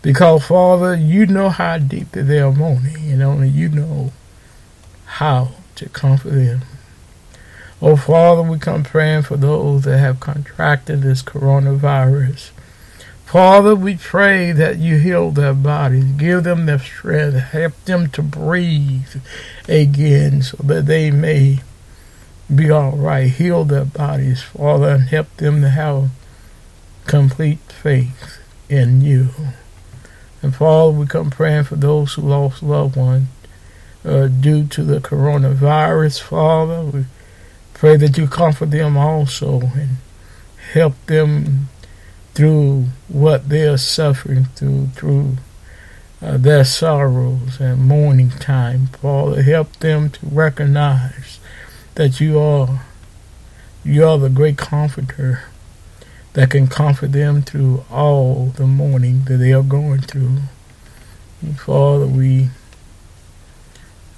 Because, 0.00 0.46
Father, 0.46 0.94
you 0.94 1.26
know 1.26 1.48
how 1.48 1.78
deep 1.78 2.12
they 2.12 2.38
are 2.38 2.52
mourning, 2.52 3.10
and 3.10 3.22
only 3.22 3.48
you 3.48 3.68
know 3.68 4.12
how 5.04 5.50
to 5.74 5.88
comfort 5.88 6.30
them. 6.30 6.62
Oh, 7.82 7.96
Father, 7.96 8.42
we 8.42 8.58
come 8.58 8.84
praying 8.84 9.22
for 9.22 9.36
those 9.36 9.82
that 9.84 9.98
have 9.98 10.20
contracted 10.20 11.02
this 11.02 11.22
coronavirus. 11.22 12.50
Father, 13.28 13.74
we 13.76 13.94
pray 13.94 14.52
that 14.52 14.78
you 14.78 14.96
heal 14.96 15.30
their 15.30 15.52
bodies, 15.52 16.12
give 16.12 16.44
them 16.44 16.64
their 16.64 16.78
strength, 16.78 17.36
help 17.36 17.74
them 17.84 18.08
to 18.08 18.22
breathe 18.22 19.16
again 19.68 20.40
so 20.40 20.56
that 20.64 20.86
they 20.86 21.10
may 21.10 21.58
be 22.52 22.70
all 22.70 22.92
right. 22.92 23.28
Heal 23.28 23.64
their 23.64 23.84
bodies, 23.84 24.42
Father, 24.42 24.88
and 24.88 25.02
help 25.10 25.36
them 25.36 25.60
to 25.60 25.68
have 25.68 26.08
complete 27.06 27.58
faith 27.70 28.38
in 28.70 29.02
you. 29.02 29.28
And 30.40 30.56
Father, 30.56 30.92
we 30.92 31.06
come 31.06 31.28
praying 31.28 31.64
for 31.64 31.76
those 31.76 32.14
who 32.14 32.22
lost 32.22 32.62
loved 32.62 32.96
ones 32.96 33.28
uh, 34.06 34.28
due 34.28 34.66
to 34.68 34.82
the 34.82 35.00
coronavirus, 35.00 36.22
Father. 36.22 36.82
We 36.82 37.04
pray 37.74 37.98
that 37.98 38.16
you 38.16 38.26
comfort 38.26 38.70
them 38.70 38.96
also 38.96 39.60
and 39.60 39.98
help 40.72 40.94
them 41.04 41.68
through 42.38 42.84
what 43.08 43.48
they 43.48 43.66
are 43.66 43.76
suffering 43.76 44.44
through, 44.54 44.86
through 44.94 45.36
uh, 46.22 46.36
their 46.36 46.64
sorrows 46.64 47.58
and 47.58 47.84
mourning 47.84 48.30
time. 48.30 48.86
Father, 48.86 49.42
help 49.42 49.72
them 49.80 50.08
to 50.08 50.20
recognize 50.22 51.40
that 51.96 52.20
you 52.20 52.38
are 52.38 52.82
you 53.84 54.04
are 54.06 54.18
the 54.18 54.28
great 54.28 54.56
comforter 54.56 55.42
that 56.34 56.50
can 56.50 56.68
comfort 56.68 57.10
them 57.10 57.42
through 57.42 57.84
all 57.90 58.52
the 58.54 58.68
mourning 58.68 59.24
that 59.24 59.38
they 59.38 59.52
are 59.52 59.64
going 59.64 60.02
through. 60.02 60.38
And 61.42 61.58
Father, 61.58 62.06
we 62.06 62.50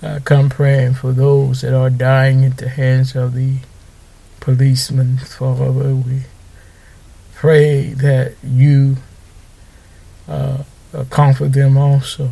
uh, 0.02 0.20
come 0.24 0.50
praying 0.50 0.92
for 0.92 1.12
those 1.12 1.62
that 1.62 1.72
are 1.72 1.88
dying 1.88 2.44
at 2.44 2.58
the 2.58 2.68
hands 2.68 3.16
of 3.16 3.32
the 3.32 3.60
policemen. 4.40 5.16
Father, 5.16 5.94
we 5.94 6.24
pray 7.40 7.94
that 7.94 8.34
you 8.44 8.96
uh, 10.28 10.62
uh, 10.92 11.04
comfort 11.04 11.54
them 11.54 11.78
also 11.78 12.28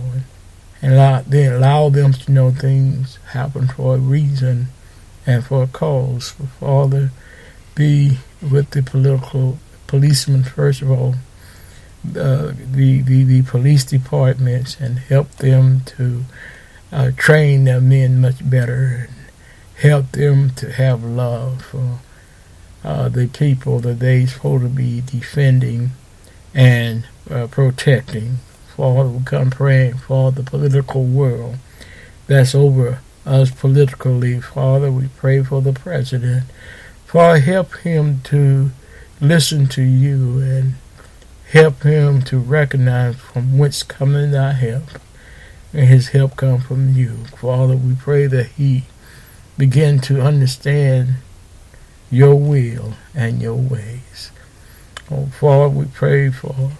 and, 0.82 0.92
allow, 0.92 1.22
then 1.22 1.50
allow 1.50 1.88
them 1.88 2.12
to 2.12 2.30
know 2.30 2.50
things 2.50 3.18
happen 3.28 3.66
for 3.68 3.94
a 3.94 3.98
reason 3.98 4.66
and 5.26 5.46
for 5.46 5.62
a 5.62 5.66
cause. 5.66 6.32
Father, 6.60 7.10
be 7.74 8.18
with 8.42 8.72
the 8.72 8.82
political 8.82 9.58
policemen 9.86 10.44
first 10.44 10.82
of 10.82 10.90
all, 10.90 11.14
uh, 12.10 12.52
the, 12.70 13.00
the 13.00 13.24
the 13.24 13.42
police 13.42 13.84
departments, 13.84 14.78
and 14.78 14.98
help 14.98 15.30
them 15.36 15.80
to 15.86 16.26
uh, 16.92 17.12
train 17.16 17.64
their 17.64 17.80
men 17.80 18.20
much 18.20 18.48
better 18.48 19.08
and 19.08 19.16
help 19.76 20.12
them 20.12 20.50
to 20.50 20.70
have 20.70 21.02
love 21.02 21.62
for 21.62 21.98
uh, 22.88 23.06
the 23.06 23.26
people 23.28 23.80
that 23.80 23.98
they 23.98 24.24
supposed 24.24 24.62
to 24.62 24.68
be 24.70 25.02
defending 25.02 25.90
and 26.54 27.06
uh, 27.30 27.46
protecting. 27.46 28.38
Father, 28.74 29.10
we 29.10 29.22
come 29.24 29.50
praying 29.50 29.98
for 29.98 30.32
the 30.32 30.42
political 30.42 31.04
world 31.04 31.56
that's 32.28 32.54
over 32.54 33.00
us 33.26 33.50
politically. 33.50 34.40
Father, 34.40 34.90
we 34.90 35.08
pray 35.08 35.42
for 35.42 35.60
the 35.60 35.74
president. 35.74 36.44
Father, 37.04 37.40
help 37.40 37.76
him 37.76 38.22
to 38.22 38.70
listen 39.20 39.66
to 39.66 39.82
you 39.82 40.40
and 40.40 40.74
help 41.50 41.82
him 41.82 42.22
to 42.22 42.38
recognize 42.38 43.16
from 43.16 43.58
whence 43.58 43.82
coming 43.82 44.30
thy 44.30 44.52
help. 44.52 44.98
And 45.74 45.88
his 45.88 46.08
help 46.08 46.36
come 46.36 46.62
from 46.62 46.94
you. 46.94 47.26
Father, 47.36 47.76
we 47.76 47.96
pray 47.96 48.26
that 48.28 48.46
he 48.46 48.84
begin 49.58 50.00
to 50.00 50.22
understand 50.22 51.16
your 52.10 52.34
will 52.34 52.94
and 53.14 53.40
your 53.40 53.54
ways. 53.54 54.30
Oh, 55.10 55.26
Father, 55.26 55.68
we 55.68 55.86
pray 55.86 56.30
for 56.30 56.72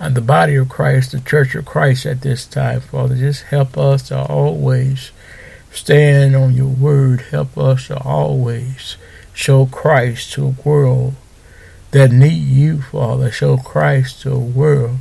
and 0.00 0.14
the 0.14 0.20
body 0.20 0.54
of 0.54 0.68
Christ, 0.68 1.12
the 1.12 1.20
church 1.20 1.54
of 1.54 1.64
Christ 1.64 2.06
at 2.06 2.20
this 2.20 2.46
time, 2.46 2.80
Father. 2.80 3.16
Just 3.16 3.44
help 3.44 3.76
us 3.76 4.08
to 4.08 4.22
always 4.26 5.10
stand 5.72 6.36
on 6.36 6.54
your 6.54 6.68
word. 6.68 7.22
Help 7.32 7.58
us 7.58 7.88
to 7.88 8.00
always 8.02 8.96
show 9.34 9.66
Christ 9.66 10.32
to 10.34 10.46
a 10.46 10.68
world 10.68 11.14
that 11.90 12.12
need 12.12 12.44
you, 12.44 12.82
Father. 12.82 13.30
Show 13.30 13.56
Christ 13.56 14.22
to 14.22 14.32
a 14.32 14.38
world 14.38 14.98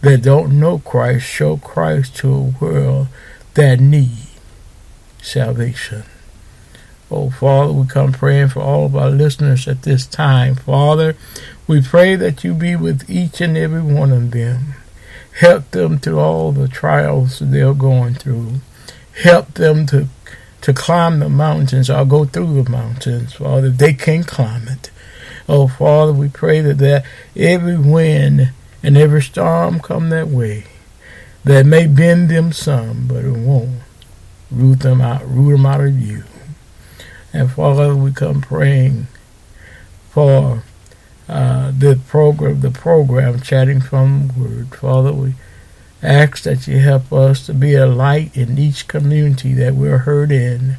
that 0.00 0.22
don't 0.22 0.60
know 0.60 0.78
Christ. 0.78 1.26
Show 1.26 1.56
Christ 1.56 2.16
to 2.16 2.32
a 2.32 2.40
world 2.40 3.08
that 3.54 3.80
need 3.80 4.28
salvation. 5.20 6.04
Oh, 7.08 7.30
Father, 7.30 7.72
we 7.72 7.86
come 7.86 8.12
praying 8.12 8.48
for 8.48 8.60
all 8.60 8.86
of 8.86 8.96
our 8.96 9.10
listeners 9.10 9.68
at 9.68 9.82
this 9.82 10.06
time. 10.06 10.56
Father, 10.56 11.14
we 11.68 11.80
pray 11.80 12.16
that 12.16 12.42
you 12.42 12.52
be 12.52 12.74
with 12.74 13.08
each 13.08 13.40
and 13.40 13.56
every 13.56 13.82
one 13.82 14.12
of 14.12 14.32
them. 14.32 14.74
Help 15.38 15.70
them 15.70 15.98
through 15.98 16.18
all 16.18 16.50
the 16.50 16.66
trials 16.66 17.38
they're 17.38 17.74
going 17.74 18.14
through. 18.14 18.60
Help 19.22 19.54
them 19.54 19.86
to 19.86 20.08
to 20.62 20.72
climb 20.72 21.20
the 21.20 21.28
mountains 21.28 21.88
or 21.88 22.04
go 22.04 22.24
through 22.24 22.60
the 22.60 22.68
mountains, 22.68 23.34
Father. 23.34 23.70
They 23.70 23.94
can 23.94 24.24
climb 24.24 24.66
it. 24.66 24.90
Oh, 25.48 25.68
Father, 25.68 26.12
we 26.12 26.28
pray 26.28 26.60
that, 26.60 26.78
that 26.78 27.04
every 27.36 27.78
wind 27.78 28.50
and 28.82 28.96
every 28.96 29.22
storm 29.22 29.78
come 29.78 30.08
that 30.10 30.26
way, 30.26 30.64
that 31.44 31.66
may 31.66 31.86
bend 31.86 32.30
them 32.30 32.50
some, 32.50 33.06
but 33.06 33.24
it 33.24 33.36
won't 33.36 33.78
root 34.50 34.80
them 34.80 35.00
out, 35.00 35.22
root 35.28 35.52
them 35.52 35.66
out 35.66 35.82
of 35.82 36.00
you. 36.00 36.24
And 37.36 37.50
Father, 37.50 37.94
we 37.94 38.12
come 38.12 38.40
praying 38.40 39.08
for 40.08 40.62
uh, 41.28 41.70
the 41.70 42.00
program, 42.08 42.60
the 42.60 42.70
program, 42.70 43.40
chatting 43.40 43.82
from 43.82 44.28
Word. 44.40 44.74
Father, 44.74 45.12
we 45.12 45.34
ask 46.02 46.44
that 46.44 46.66
you 46.66 46.78
help 46.78 47.12
us 47.12 47.44
to 47.44 47.52
be 47.52 47.74
a 47.74 47.84
light 47.84 48.34
in 48.34 48.56
each 48.56 48.88
community 48.88 49.52
that 49.52 49.74
we're 49.74 49.98
heard 49.98 50.32
in. 50.32 50.78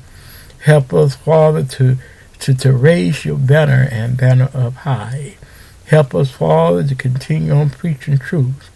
Help 0.63 0.95
us, 0.95 1.15
Father, 1.15 1.63
to 1.63 1.97
to, 2.39 2.55
to 2.55 2.73
raise 2.73 3.23
your 3.23 3.37
banner 3.37 3.87
and 3.91 4.17
banner 4.17 4.49
up 4.55 4.73
high. 4.77 5.37
Help 5.85 6.15
us, 6.15 6.31
Father, 6.31 6.83
to 6.83 6.95
continue 6.95 7.51
on 7.51 7.69
preaching 7.69 8.17
truth 8.17 8.71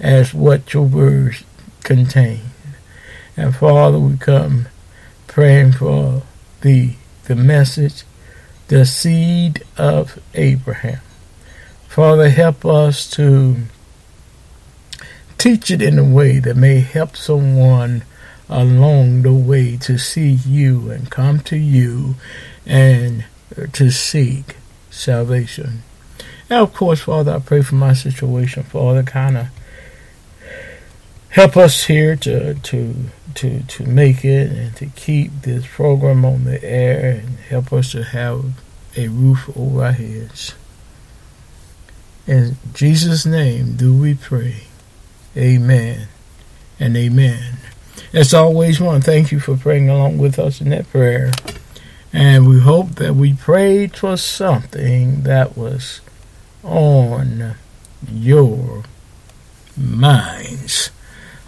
as 0.00 0.32
what 0.32 0.72
your 0.72 0.84
words 0.84 1.44
contain. 1.84 2.40
And 3.36 3.54
Father, 3.54 3.98
we 3.98 4.16
come 4.16 4.68
praying 5.26 5.72
for 5.72 6.22
the 6.62 6.94
the 7.26 7.36
message, 7.36 8.04
the 8.68 8.84
seed 8.84 9.62
of 9.76 10.18
Abraham. 10.34 11.00
Father, 11.88 12.28
help 12.28 12.64
us 12.64 13.08
to 13.10 13.56
teach 15.38 15.70
it 15.70 15.82
in 15.82 15.98
a 15.98 16.04
way 16.04 16.38
that 16.38 16.56
may 16.56 16.80
help 16.80 17.16
someone 17.16 18.02
along 18.48 19.22
the 19.22 19.32
way 19.32 19.76
to 19.76 19.98
see 19.98 20.30
you 20.30 20.90
and 20.90 21.10
come 21.10 21.40
to 21.40 21.56
you 21.56 22.14
and 22.64 23.24
to 23.72 23.90
seek 23.90 24.56
salvation. 24.90 25.82
Now, 26.48 26.62
of 26.62 26.74
course, 26.74 27.00
Father, 27.00 27.32
I 27.34 27.38
pray 27.40 27.62
for 27.62 27.74
my 27.74 27.92
situation, 27.92 28.62
Father, 28.62 29.02
kind 29.02 29.36
of 29.36 29.46
help 31.30 31.56
us 31.56 31.84
here 31.84 32.16
to 32.16 32.54
to 32.54 32.94
to 33.36 33.62
to 33.62 33.84
make 33.84 34.24
it 34.24 34.50
and 34.50 34.76
to 34.76 34.86
keep 34.86 35.42
this 35.42 35.66
program 35.66 36.24
on 36.24 36.44
the 36.44 36.62
air 36.64 37.20
and 37.20 37.38
help 37.38 37.72
us 37.72 37.92
to 37.92 38.02
have 38.04 38.60
a 38.96 39.08
roof 39.08 39.50
over 39.56 39.84
our 39.84 39.92
heads. 39.92 40.54
In 42.26 42.56
Jesus' 42.74 43.24
name 43.24 43.76
do 43.76 43.96
we 43.96 44.14
pray. 44.14 44.64
Amen 45.36 46.08
and 46.80 46.96
amen. 46.96 47.58
As 48.12 48.32
always, 48.32 48.80
want 48.80 49.04
to 49.04 49.10
thank 49.10 49.30
you 49.30 49.40
for 49.40 49.56
praying 49.56 49.88
along 49.88 50.18
with 50.18 50.38
us 50.38 50.60
in 50.60 50.70
that 50.70 50.88
prayer. 50.88 51.32
And 52.12 52.48
we 52.48 52.60
hope 52.60 52.94
that 52.96 53.14
we 53.14 53.34
prayed 53.34 53.96
for 53.96 54.16
something 54.16 55.22
that 55.22 55.56
was 55.56 56.00
on 56.62 57.56
your 58.10 58.84
minds. 59.76 60.90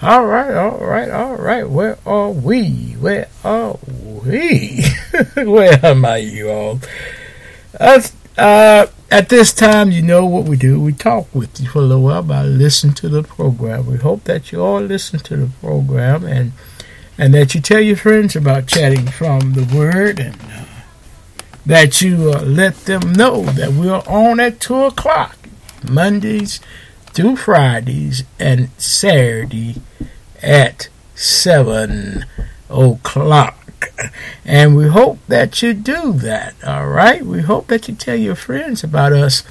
All 0.00 0.26
right, 0.26 0.54
all 0.54 0.78
right, 0.78 1.10
all 1.10 1.34
right. 1.34 1.68
Where 1.68 1.98
are 2.06 2.30
we? 2.30 2.92
Where 3.00 3.28
are 3.42 3.76
we? 4.24 4.84
Where 5.34 5.84
am 5.84 6.04
I, 6.04 6.18
you 6.18 6.50
all? 6.50 6.80
Uh, 7.80 8.86
at 9.10 9.28
this 9.28 9.52
time, 9.52 9.90
you 9.90 10.00
know 10.00 10.24
what 10.24 10.44
we 10.44 10.56
do. 10.56 10.80
We 10.80 10.92
talk 10.92 11.34
with 11.34 11.60
you 11.60 11.68
for 11.68 11.80
a 11.80 11.82
little 11.82 12.04
while 12.04 12.20
about 12.20 12.46
listen 12.46 12.94
to 12.94 13.08
the 13.08 13.24
program. 13.24 13.86
We 13.86 13.96
hope 13.96 14.22
that 14.24 14.52
you 14.52 14.62
all 14.62 14.80
listen 14.80 15.18
to 15.18 15.36
the 15.36 15.50
program 15.60 16.24
and 16.24 16.52
and 17.18 17.34
that 17.34 17.56
you 17.56 17.60
tell 17.60 17.80
your 17.80 17.96
friends 17.96 18.36
about 18.36 18.68
chatting 18.68 19.08
from 19.08 19.54
the 19.54 19.64
Word 19.76 20.20
and 20.20 20.36
uh, 20.42 20.64
that 21.66 22.00
you 22.00 22.32
uh, 22.32 22.42
let 22.42 22.76
them 22.84 23.12
know 23.14 23.42
that 23.42 23.72
we're 23.72 24.00
on 24.06 24.38
at 24.38 24.60
2 24.60 24.76
o'clock, 24.76 25.36
Mondays 25.90 26.60
through 27.18 27.34
Fridays 27.34 28.22
and 28.38 28.70
Saturday 28.78 29.82
at 30.40 30.88
7 31.16 32.24
o'clock. 32.70 33.90
And 34.44 34.76
we 34.76 34.86
hope 34.86 35.18
that 35.26 35.60
you 35.60 35.74
do 35.74 36.12
that, 36.12 36.54
all 36.64 36.86
right? 36.86 37.26
We 37.26 37.40
hope 37.40 37.66
that 37.66 37.88
you 37.88 37.96
tell 37.96 38.14
your 38.14 38.36
friends 38.36 38.84
about 38.84 39.12
us 39.12 39.42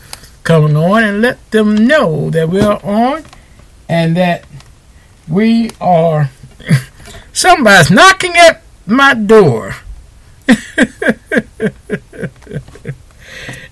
coming 0.46 0.78
on 0.78 1.04
and 1.04 1.22
let 1.22 1.52
them 1.52 1.76
know 1.86 2.30
that 2.30 2.48
we're 2.48 2.80
on 2.84 3.26
and 3.90 4.16
that 4.16 4.46
we 5.28 5.72
are. 5.82 6.30
Somebody's 7.34 7.92
knocking 7.92 8.38
at 8.38 8.64
my 8.86 9.14
door. 9.14 9.76
and 10.48 10.58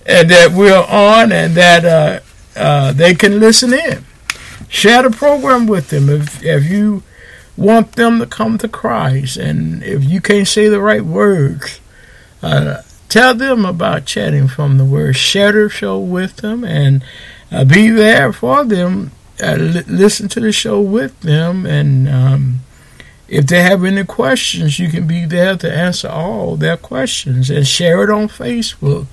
that 0.04 0.52
we're 0.52 0.84
on 0.86 1.32
and 1.32 1.54
that 1.54 1.86
uh, 1.86 2.20
uh, 2.56 2.92
they 2.92 3.14
can 3.14 3.38
listen 3.40 3.72
in. 3.72 4.04
Share 4.68 5.02
the 5.02 5.10
program 5.10 5.66
with 5.66 5.90
them 5.90 6.08
if 6.08 6.42
if 6.42 6.68
you 6.68 7.02
want 7.56 7.92
them 7.92 8.18
to 8.18 8.26
come 8.26 8.58
to 8.58 8.68
Christ, 8.68 9.36
and 9.36 9.82
if 9.82 10.04
you 10.04 10.20
can't 10.20 10.48
say 10.48 10.68
the 10.68 10.80
right 10.80 11.04
words, 11.04 11.80
uh, 12.42 12.82
tell 13.08 13.34
them 13.34 13.64
about 13.64 14.06
chatting 14.06 14.48
from 14.48 14.78
the 14.78 14.84
Word. 14.84 15.16
Share 15.16 15.52
the 15.52 15.68
show 15.68 15.98
with 15.98 16.36
them, 16.36 16.64
and 16.64 17.04
uh, 17.50 17.64
be 17.64 17.90
there 17.90 18.32
for 18.32 18.64
them. 18.64 19.12
Uh, 19.42 19.56
li- 19.56 19.84
listen 19.86 20.28
to 20.28 20.40
the 20.40 20.52
show 20.52 20.80
with 20.80 21.18
them, 21.20 21.66
and 21.66 22.08
um, 22.08 22.60
if 23.28 23.46
they 23.46 23.62
have 23.62 23.84
any 23.84 24.04
questions, 24.04 24.78
you 24.78 24.88
can 24.88 25.06
be 25.06 25.24
there 25.26 25.56
to 25.56 25.72
answer 25.72 26.08
all 26.08 26.56
their 26.56 26.76
questions 26.76 27.50
and 27.50 27.66
share 27.66 28.04
it 28.04 28.10
on 28.10 28.28
Facebook. 28.28 29.06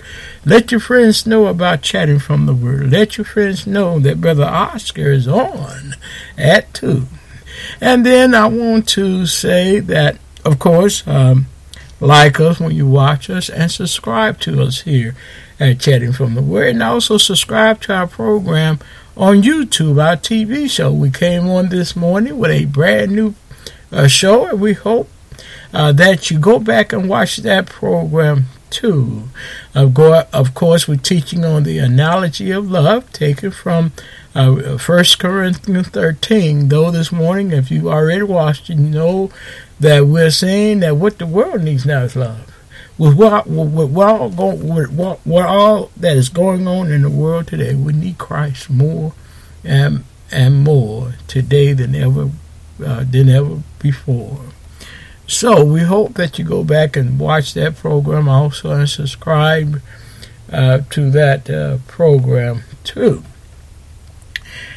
Let 0.45 0.71
your 0.71 0.80
friends 0.80 1.26
know 1.26 1.47
about 1.47 1.82
chatting 1.82 2.19
from 2.19 2.45
the 2.45 2.54
Word. 2.54 2.91
Let 2.91 3.17
your 3.17 3.26
friends 3.26 3.65
know 3.65 3.99
that 3.99 4.21
Brother 4.21 4.43
Oscar 4.43 5.12
is 5.12 5.28
on 5.28 5.95
at 6.38 6.71
2. 6.76 7.08
And 7.82 8.06
then 8.06 8.36
I 8.36 8.45
want 8.47 8.88
to 8.89 9.26
say 9.26 9.80
that, 9.80 10.19
of 10.45 10.60
course, 10.60 11.08
um, 11.08 11.47
like 11.99 12.39
us 12.39 12.60
when 12.60 12.76
you 12.76 12.86
watch 12.86 13.30
us 13.30 13.49
and 13.49 13.71
subscribe 13.71 14.39
to 14.41 14.62
us 14.62 14.82
here 14.82 15.15
at 15.60 15.80
Chatting 15.80 16.13
from 16.13 16.36
the 16.36 16.41
Word. 16.41 16.69
And 16.69 16.84
also 16.84 17.17
subscribe 17.17 17.82
to 17.82 17.93
our 17.93 18.08
program 18.08 18.78
on 19.17 19.41
YouTube, 19.41 20.04
our 20.04 20.17
TV 20.17 20.69
show. 20.69 20.91
We 20.91 21.10
came 21.10 21.47
on 21.47 21.69
this 21.69 21.95
morning 21.95 22.38
with 22.38 22.52
a 22.52 22.65
brand 22.65 23.12
new 23.13 23.34
uh, 23.93 24.08
show, 24.08 24.47
and 24.47 24.60
we 24.60 24.73
hope 24.73 25.10
uh, 25.73 25.91
that 25.93 26.29
you 26.29 26.39
go 26.39 26.60
back 26.60 26.91
and 26.91 27.10
watch 27.10 27.38
that 27.38 27.67
program 27.67 28.45
too. 28.69 29.29
Of, 29.75 29.93
go- 29.93 30.23
of 30.34 30.53
course, 30.53 30.88
we're 30.88 30.97
teaching 30.97 31.45
on 31.45 31.63
the 31.63 31.77
analogy 31.77 32.51
of 32.51 32.69
love, 32.69 33.12
taken 33.13 33.51
from 33.51 33.93
uh, 34.36 34.77
1 34.77 35.03
Corinthians 35.19 35.88
13. 35.89 36.69
Though 36.69 36.91
this 36.91 37.12
morning, 37.12 37.51
if 37.51 37.71
you 37.71 37.89
already 37.89 38.23
watched 38.23 38.69
you 38.69 38.75
know 38.75 39.32
that 39.79 40.08
we're 40.08 40.32
saying 40.32 40.79
that 40.79 40.97
what 40.97 41.19
the 41.19 41.25
world 41.25 41.63
needs 41.63 41.86
now 41.86 42.03
is 42.03 42.15
love. 42.15 42.49
With 42.97 43.15
what, 43.15 43.47
with 43.47 43.91
what, 43.91 44.08
all, 44.08 44.29
go, 44.29 44.53
with 44.53 44.91
what, 44.91 45.19
what 45.25 45.45
all 45.45 45.89
that 45.97 46.15
is 46.15 46.29
going 46.29 46.67
on 46.67 46.91
in 46.91 47.01
the 47.01 47.10
world 47.10 47.47
today, 47.47 47.73
we 47.73 47.91
need 47.93 48.19
Christ 48.19 48.69
more 48.69 49.13
and, 49.63 50.03
and 50.32 50.63
more 50.63 51.15
today 51.27 51.73
than 51.73 51.95
ever 51.95 52.29
uh, 52.84 53.04
than 53.10 53.30
ever 53.30 53.62
before. 53.80 54.40
So 55.28 55.64
we 55.64 55.82
hope 55.82 56.16
that 56.16 56.38
you 56.38 56.46
go 56.46 56.64
back 56.64 56.96
and 56.96 57.20
watch 57.20 57.54
that 57.54 57.78
program 57.78 58.28
also 58.28 58.72
and 58.72 58.90
subscribe 58.90 59.82
uh, 60.52 60.82
to 60.92 61.10
that 61.12 61.50
uh, 61.50 61.78
program 61.88 62.64
too. 62.84 63.24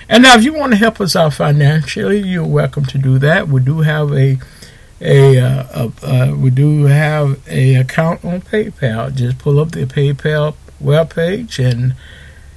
And 0.09 0.23
now, 0.23 0.37
if 0.37 0.45
you 0.45 0.55
want 0.55 0.73
to 0.73 0.79
help 0.79 1.01
us 1.01 1.17
out 1.17 1.35
financially, 1.35 2.21
you're 2.21 2.47
welcome 2.47 2.85
to 2.87 2.99
do 2.99 3.19
that. 3.19 3.49
We 3.49 3.61
do 3.61 3.81
have 3.81 4.13
a 4.13 4.39
a, 5.01 5.39
uh, 5.39 5.91
a 6.03 6.35
we 6.35 6.51
do 6.51 6.85
have 6.85 7.41
a 7.49 7.75
account 7.75 8.25
on 8.25 8.41
PayPal. 8.41 9.15
Just 9.15 9.39
pull 9.39 9.59
up 9.59 9.73
the 9.73 9.85
PayPal 9.85 10.55
webpage 10.83 11.59
and 11.59 11.95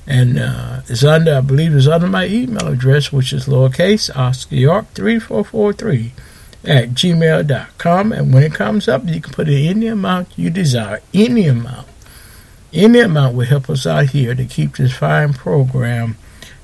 and 0.09 0.39
uh, 0.39 0.81
it's 0.89 1.03
under, 1.03 1.35
I 1.35 1.41
believe, 1.41 1.75
it's 1.75 1.87
under 1.87 2.07
my 2.07 2.25
email 2.25 2.67
address, 2.67 3.13
which 3.13 3.31
is 3.31 3.45
lowercase 3.45 4.09
Oscar 4.15 4.55
York 4.55 4.87
three 4.95 5.19
four 5.19 5.45
four 5.45 5.71
three 5.71 6.13
at 6.65 6.89
gmail.com. 6.89 8.11
And 8.11 8.33
when 8.33 8.43
it 8.43 8.53
comes 8.53 8.87
up, 8.87 9.05
you 9.05 9.21
can 9.21 9.31
put 9.31 9.47
in 9.47 9.67
any 9.67 9.87
amount 9.87 10.27
you 10.35 10.49
desire, 10.49 10.99
any 11.13 11.45
amount 11.45 11.87
Any 12.73 12.99
amount 12.99 13.35
will 13.35 13.45
help 13.45 13.69
us 13.69 13.87
out 13.87 14.09
here 14.09 14.35
to 14.35 14.45
keep 14.45 14.77
this 14.77 14.93
fine 14.93 15.33
program 15.33 16.17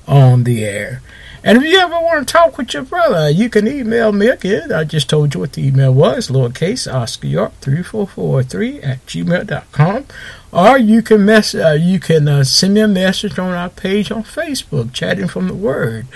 on 0.06 0.44
the 0.44 0.64
air. 0.64 1.02
And 1.46 1.58
if 1.58 1.64
you 1.64 1.78
ever 1.78 1.94
want 2.00 2.26
to 2.26 2.32
talk 2.32 2.58
with 2.58 2.74
your 2.74 2.82
brother, 2.82 3.30
you 3.30 3.48
can 3.48 3.68
email 3.68 4.10
me 4.10 4.26
again. 4.26 4.72
I 4.72 4.82
just 4.82 5.08
told 5.08 5.32
you 5.32 5.38
what 5.38 5.52
the 5.52 5.64
email 5.64 5.94
was, 5.94 6.28
lowercase 6.28 6.92
Oscar 6.92 7.28
York 7.28 7.52
3443 7.60 8.82
at 8.82 9.06
gmail.com. 9.06 10.06
Or 10.50 10.76
you 10.76 11.02
can 11.02 11.24
mess, 11.24 11.54
uh, 11.54 11.78
you 11.80 12.00
can 12.00 12.26
uh, 12.26 12.42
send 12.42 12.74
me 12.74 12.80
a 12.80 12.88
message 12.88 13.38
on 13.38 13.52
our 13.52 13.68
page 13.68 14.10
on 14.10 14.24
Facebook, 14.24 14.92
Chatting 14.92 15.28
from 15.28 15.46
the 15.46 15.54
Word, 15.54 16.08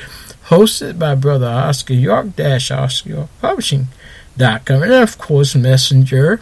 hosted 0.46 0.98
by 0.98 1.14
Brother 1.14 1.46
Oscar 1.46 1.94
York, 1.94 2.34
dash 2.34 2.72
Oscar 2.72 3.10
York 3.10 3.28
Publishing.com. 3.40 4.82
And 4.82 4.92
of 4.92 5.16
course, 5.16 5.54
Messenger. 5.54 6.40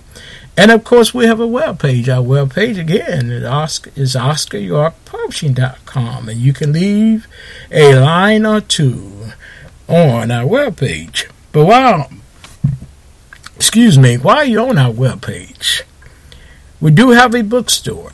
And 0.59 0.71
of 0.73 0.83
course, 0.83 1.15
we 1.15 1.27
have 1.27 1.39
a 1.39 1.47
web 1.47 1.79
page. 1.79 2.09
Our 2.09 2.21
web 2.21 2.53
page 2.53 2.79
again 2.79 3.31
is, 3.31 3.45
Oscar, 3.45 3.93
is 3.95 4.17
OscarYorkPublishing.com. 4.17 6.29
And 6.29 6.41
you 6.41 6.53
can 6.53 6.73
leave 6.73 7.29
a 7.71 7.95
line 7.95 8.45
or 8.45 8.61
two 8.61 9.29
on 9.87 10.33
our 10.33 10.45
web 10.45 10.77
page. 10.77 11.29
But 11.53 11.67
while, 11.67 12.11
excuse 13.55 13.97
me, 13.97 14.17
while 14.17 14.45
you're 14.45 14.69
on 14.69 14.79
our 14.79 14.91
web 14.91 15.23
page, 15.23 15.85
we 16.81 16.91
do 16.91 17.11
have 17.11 17.37
a 17.37 17.45
bookstore. 17.45 18.11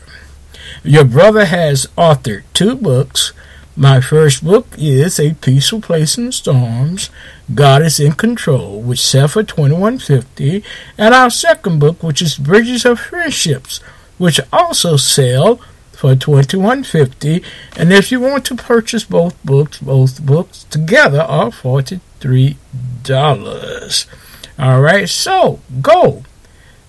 Your 0.83 1.07
brother 1.07 1.47
has 1.47 1.87
authored 1.97 2.43
two 2.53 2.75
books 2.75 3.33
my 3.77 4.01
first 4.01 4.45
book 4.45 4.68
is 4.79 5.18
A 5.18 5.35
Peaceful 5.35 5.81
Place 5.81 6.16
in 6.16 6.31
Storms, 6.31 7.11
God 7.53 7.83
is 7.83 7.99
in 7.99 8.12
Control, 8.12 8.81
which 8.81 9.01
sells 9.01 9.33
for 9.33 9.43
twenty 9.43 9.75
one 9.75 9.99
fifty, 9.99 10.62
and 10.97 11.14
our 11.14 11.31
second 11.31 11.81
book, 11.81 12.03
which 12.03 12.22
is 12.22 12.37
Bridges 12.37 12.85
of 12.85 13.01
Friendships, 13.01 13.79
which 14.16 14.41
also 14.53 14.97
sell 14.97 15.61
for 15.93 16.14
twenty 16.14 16.57
one 16.57 16.85
fifty. 16.85 17.43
And 17.77 17.93
if 17.93 18.12
you 18.12 18.20
want 18.20 18.45
to 18.47 18.55
purchase 18.55 19.05
both 19.05 19.43
books, 19.45 19.79
both 19.79 20.25
books 20.25 20.64
together 20.64 21.22
are 21.22 21.51
forty 21.51 22.01
three 22.20 22.57
dollars. 23.03 24.07
All 24.57 24.81
right, 24.81 25.09
so 25.09 25.59
go 25.83 26.22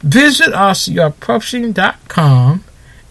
visit 0.02 0.54
us, 0.54 0.88
OscarPublishing.com 0.88 2.64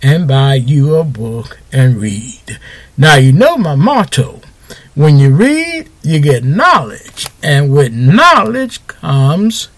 and 0.04 0.28
buy 0.28 0.54
you 0.54 0.94
a 0.96 1.02
book 1.02 1.58
and 1.72 1.96
read. 1.96 2.60
Now, 2.96 3.16
you 3.16 3.32
know 3.32 3.56
my 3.56 3.74
motto. 3.74 4.40
When 4.94 5.18
you 5.18 5.34
read, 5.34 5.88
you 6.02 6.20
get 6.20 6.44
knowledge, 6.44 7.26
and 7.42 7.72
with 7.72 7.92
knowledge 7.92 8.86
comes 8.86 9.68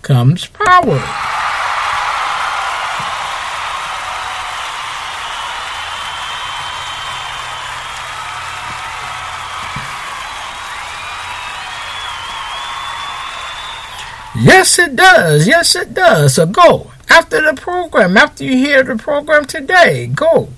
comes 0.00 0.46
power. 0.46 1.02
Yes, 14.42 14.78
it 14.78 14.96
does. 14.96 15.46
Yes, 15.46 15.76
it 15.76 15.92
does. 15.92 16.34
So 16.36 16.46
go 16.46 16.90
after 17.10 17.42
the 17.42 17.60
program, 17.60 18.16
after 18.16 18.44
you 18.44 18.56
hear 18.56 18.82
the 18.82 18.96
program 18.96 19.44
today, 19.44 20.06
go 20.06 20.48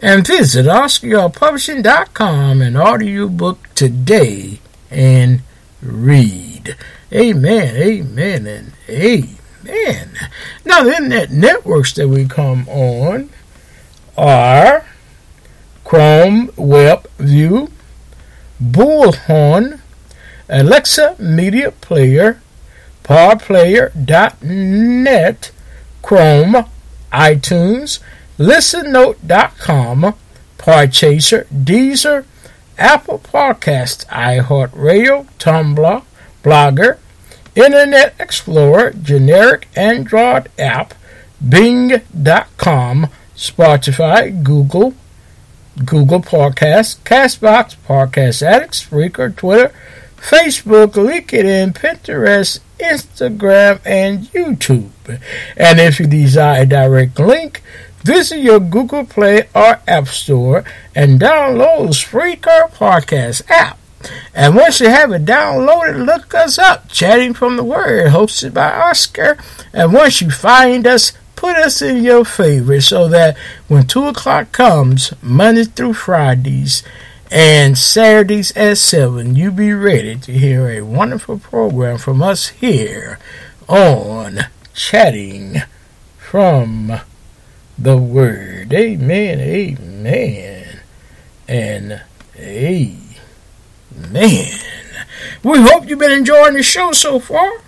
and 0.00 0.26
visit 0.26 0.64
OscarPublishing.com 0.66 2.62
and 2.62 2.76
order 2.76 3.04
your 3.04 3.28
book 3.28 3.68
today 3.74 4.60
and 4.90 5.42
read. 5.82 6.76
Amen, 7.12 7.76
amen, 7.76 8.46
and 8.46 8.72
amen. 8.88 10.10
Now, 10.64 10.84
the 10.84 10.92
internet 10.92 11.30
networks 11.30 11.92
that 11.94 12.08
we 12.08 12.26
come 12.26 12.66
on 12.68 13.30
are 14.16 14.86
Chrome 15.84 16.50
Web 16.56 17.06
View, 17.18 17.70
Bullhorn, 18.62 19.80
Alexa 20.48 21.16
Media 21.18 21.72
Player, 21.72 22.40
PowerPlayer.net, 23.04 25.50
Chrome, 26.02 26.64
iTunes, 27.12 27.98
ListenNote.com, 28.38 30.14
Podchaser, 30.58 31.46
Deezer, 31.46 32.24
Apple 32.78 33.18
Podcasts, 33.18 34.06
iHeartRadio, 34.06 35.26
Tumblr, 35.38 36.02
Blogger, 36.44 36.98
Internet 37.56 38.14
Explorer, 38.20 38.92
generic 38.92 39.66
Android 39.74 40.48
app, 40.58 40.94
Bing.com, 41.46 43.08
Spotify, 43.36 44.42
Google, 44.42 44.94
Google 45.84 46.20
Podcasts, 46.20 46.96
Castbox, 47.02 47.76
Podcast 47.86 48.42
Addicts, 48.42 48.84
Spreaker, 48.84 49.34
Twitter, 49.34 49.72
Facebook, 50.16 50.92
LinkedIn, 50.92 51.72
Pinterest, 51.72 52.60
Instagram, 52.78 53.80
and 53.84 54.26
YouTube. 54.28 54.90
And 55.56 55.80
if 55.80 55.98
you 56.00 56.06
desire 56.06 56.62
a 56.62 56.66
direct 56.66 57.18
link, 57.18 57.62
Visit 58.08 58.38
your 58.38 58.58
Google 58.58 59.04
Play 59.04 59.50
or 59.54 59.82
App 59.86 60.08
Store 60.08 60.64
and 60.94 61.20
download 61.20 61.90
Spreaker 61.90 62.70
Podcast 62.72 63.42
app. 63.50 63.78
And 64.32 64.56
once 64.56 64.80
you 64.80 64.88
have 64.88 65.12
it 65.12 65.26
downloaded, 65.26 66.06
look 66.06 66.32
us 66.32 66.58
up, 66.58 66.88
Chatting 66.88 67.34
from 67.34 67.58
the 67.58 67.64
Word, 67.64 68.12
hosted 68.12 68.54
by 68.54 68.72
Oscar. 68.72 69.36
And 69.74 69.92
once 69.92 70.22
you 70.22 70.30
find 70.30 70.86
us, 70.86 71.12
put 71.36 71.56
us 71.56 71.82
in 71.82 72.02
your 72.02 72.24
favorites 72.24 72.86
so 72.86 73.08
that 73.08 73.36
when 73.66 73.86
2 73.86 74.04
o'clock 74.06 74.52
comes, 74.52 75.12
Monday 75.20 75.64
through 75.64 75.92
Fridays, 75.92 76.82
and 77.30 77.76
Saturdays 77.76 78.56
at 78.56 78.78
7, 78.78 79.36
you 79.36 79.50
be 79.50 79.74
ready 79.74 80.16
to 80.16 80.32
hear 80.32 80.66
a 80.70 80.80
wonderful 80.80 81.38
program 81.38 81.98
from 81.98 82.22
us 82.22 82.48
here 82.48 83.18
on 83.68 84.46
Chatting 84.72 85.60
from 86.16 87.00
the 87.78 87.96
word. 87.96 88.72
Amen, 88.72 89.40
amen, 89.40 90.80
and 91.46 92.02
amen. 92.36 92.98
We 95.42 95.58
hope 95.60 95.88
you've 95.88 95.98
been 95.98 96.10
enjoying 96.10 96.54
the 96.54 96.62
show 96.62 96.92
so 96.92 97.20
far, 97.20 97.62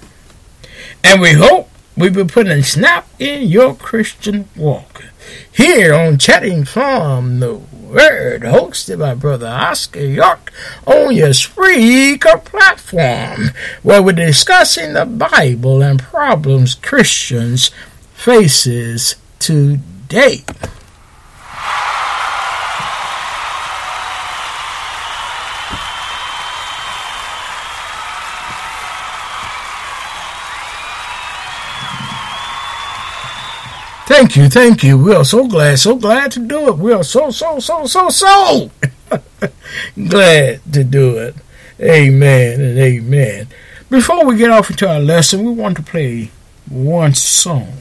and 1.05 1.21
we 1.21 1.33
hope 1.33 1.71
we've 1.97 2.13
been 2.13 2.29
putting 2.29 2.53
a 2.53 2.63
snap 2.63 3.09
in 3.19 3.49
your 3.49 3.75
Christian 3.75 4.49
walk. 4.57 5.05
Here 5.53 5.95
on 5.95 6.19
Chatting 6.19 6.65
from 6.65 7.39
the 7.39 7.55
Word, 7.55 8.43
hosted 8.43 8.99
by 8.99 9.15
Brother 9.15 9.47
Oscar 9.47 10.01
York 10.01 10.53
on 10.87 11.15
your 11.15 11.29
Spreaker 11.29 12.45
platform, 12.45 13.51
where 13.83 14.03
we're 14.03 14.13
discussing 14.13 14.95
the 14.95 15.07
Bible 15.07 15.83
and 15.83 16.01
problems 16.01 16.75
Christians 16.75 17.71
faces 18.13 19.15
today 19.39 20.00
day. 20.11 20.45
Thank 34.07 34.37
you, 34.37 34.49
thank 34.49 34.83
you. 34.83 34.99
We 34.99 35.15
are 35.15 35.25
so 35.25 35.47
glad, 35.47 35.79
so 35.79 35.95
glad 35.95 36.33
to 36.33 36.41
do 36.41 36.69
it. 36.69 36.77
We 36.77 36.93
are 36.93 37.05
so, 37.05 37.31
so, 37.31 37.61
so, 37.61 37.87
so, 37.87 38.11
so 38.11 38.71
glad 40.09 40.61
to 40.73 40.85
do 40.85 41.17
it. 41.17 41.37
Amen 41.81 42.61
and 42.61 42.79
amen. 42.79 43.47
Before 43.89 44.27
we 44.27 44.37
get 44.37 44.51
off 44.51 44.69
into 44.69 44.89
our 44.89 45.01
lesson, 45.01 45.45
we 45.45 45.53
want 45.53 45.77
to 45.77 45.83
play 45.85 46.31
one 46.69 47.15
song. 47.15 47.80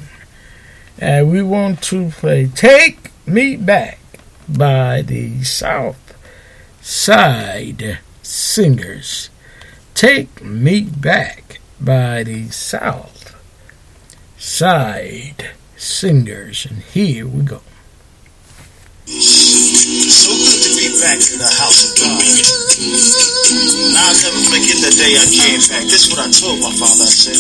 And 1.02 1.32
we 1.32 1.41
want 1.41 1.82
to 1.84 2.10
play 2.10 2.47
Take 2.47 3.12
Me 3.26 3.56
Back 3.56 4.00
by 4.50 5.02
the 5.02 5.45
South 5.45 6.14
Side 6.82 8.00
Singers. 8.22 9.30
Take 9.93 10.43
Me 10.43 10.82
Back 10.82 11.62
by 11.80 12.24
the 12.24 12.50
South 12.50 13.34
Side 14.38 15.52
Singers. 15.78 16.66
And 16.70 16.80
here 16.80 17.26
we 17.26 17.43
go. 17.43 17.62
To 20.80 20.86
be 20.88 20.95
back 21.01 21.19
in 21.19 21.39
the 21.39 21.51
house 21.59 21.91
of 21.91 21.91
God. 21.99 22.23
I'll 23.99 24.15
never 24.15 24.39
forget 24.47 24.80
the 24.80 24.95
day 24.95 25.11
I 25.11 25.27
came 25.27 25.59
back. 25.67 25.84
This 25.91 26.07
is 26.07 26.15
what 26.15 26.23
I 26.23 26.32
told 26.32 26.63
my 26.63 26.71
father. 26.71 27.03
I 27.03 27.11
said, 27.11 27.36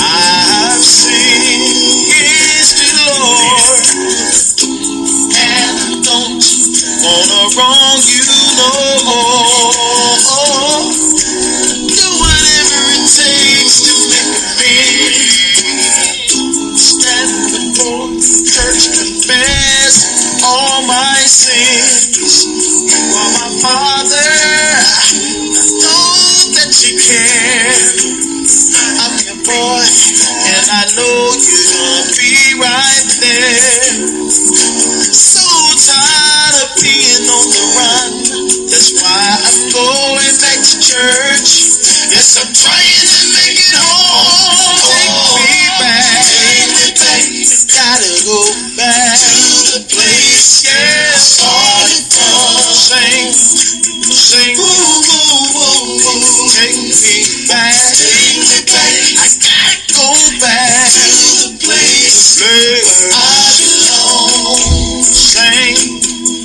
I've 0.00 0.80
seen 0.80 1.44
His 2.08 2.72
Lord, 3.04 3.84
and 5.36 5.76
I 5.76 6.00
don't 6.00 6.40
wanna 7.04 7.42
wrong 7.60 8.00
you 8.08 8.24
no 8.56 8.72
more. 9.04 10.88
Do 11.84 12.08
whatever 12.16 12.80
it 12.96 13.04
takes 13.12 13.76
to 13.84 13.92
make 14.08 14.40
me 14.56 15.13
praise. 21.28 22.16
You 22.16 23.08
are 23.16 23.30
my 23.32 23.48
Father. 23.60 24.32
I 24.92 25.08
know 25.80 26.52
that 26.52 26.72
you 26.84 26.92
care. 27.00 27.72
I'm 29.00 29.14
your 29.24 29.40
boy, 29.40 29.84
and 29.84 30.64
I 30.68 30.84
know 30.96 31.32
you're 31.32 31.68
gonna 31.72 32.04
be 32.12 32.32
right 32.60 33.06
there. 33.24 33.80
So 35.16 35.44
tired 35.80 36.56
of 36.60 36.70
being 36.84 37.24
on 37.24 37.46
the 37.48 37.64
run. 37.72 38.12
That's 38.68 38.92
why 39.00 39.24
I'm 39.48 39.60
going 39.72 40.34
back 40.44 40.60
to 40.60 40.74
church. 40.76 41.48
Yes, 42.12 42.36
I'm 42.36 42.52
trying 42.52 43.08
to 43.08 43.20
make 43.32 43.56
it 43.56 43.76
home. 43.80 44.76
Take 44.92 45.16
me 45.40 45.72
back. 45.80 46.20
Take 46.28 46.68
me 46.76 46.86
back. 47.00 47.24
Gotta 47.72 48.12
go 48.28 48.40
back 48.76 49.18
to 49.18 49.60
the 49.72 49.82
place. 49.88 50.64
Yeah, 50.64 51.13
sing. 54.34 54.58
Ooh, 54.58 54.66
ooh, 54.66 55.54
ooh, 55.54 55.94
ooh. 55.94 56.50
Take 56.50 56.74
me 56.74 57.14
back. 57.46 57.94
Take 57.94 58.42
me 58.42 58.58
back. 58.66 58.94
I 59.14 59.26
gotta 59.38 59.76
go 59.94 60.06
back 60.42 60.90
to 60.90 61.06
the 61.38 61.50
place 61.62 62.42
where 62.42 62.82
I 63.14 63.46
belong. 63.62 65.02
Sing, 65.06 65.76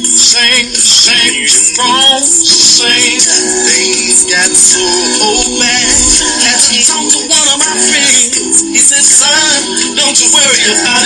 sing, 0.05 0.65
sing. 0.69 1.47
Strong, 1.49 2.21
sing. 2.21 3.17
Things 3.65 4.29
got 4.29 4.51
so 4.53 4.83
old 5.25 5.57
man. 5.57 5.89
Had 6.45 6.59
to 6.69 6.77
talk 6.85 7.05
to 7.09 7.19
one 7.25 7.47
of 7.49 7.57
my 7.57 7.73
friends. 7.73 8.61
He 8.69 8.77
said, 8.77 9.01
son, 9.01 9.97
don't 9.97 10.17
you 10.21 10.29
worry 10.29 10.61
about 10.77 10.99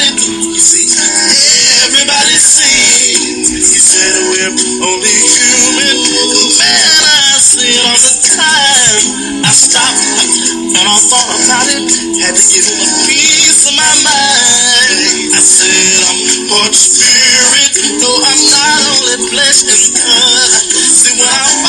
I'm 16.62 16.74
spirit, 16.74 17.72
though 17.98 18.20
I'm 18.22 18.42
not 18.54 18.80
only 18.94 19.18
flesh 19.34 19.66
and 19.66 19.84
blood. 19.98 20.52
See, 20.94 21.18
when 21.18 21.32
I 21.34 21.63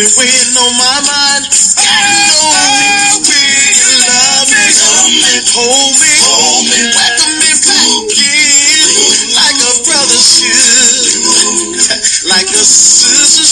been 0.00 0.16
weighing 0.16 0.56
on 0.56 0.72
my 0.80 0.96
mind. 1.12 1.44
I 1.76 2.08
know 2.24 3.20
you 3.20 3.92
love 4.00 4.48
me, 4.48 4.64
hold 5.52 5.92
me, 6.00 6.12
hold 6.24 6.64
me, 6.72 6.80
welcome 6.96 7.36
me. 7.36 7.52
Back 7.60 8.00
in, 8.16 8.80
like 9.36 9.60
a 9.60 9.72
brother 9.84 10.16
should, 10.16 11.04
like 12.32 12.48
a 12.48 12.64
sister 12.64 13.49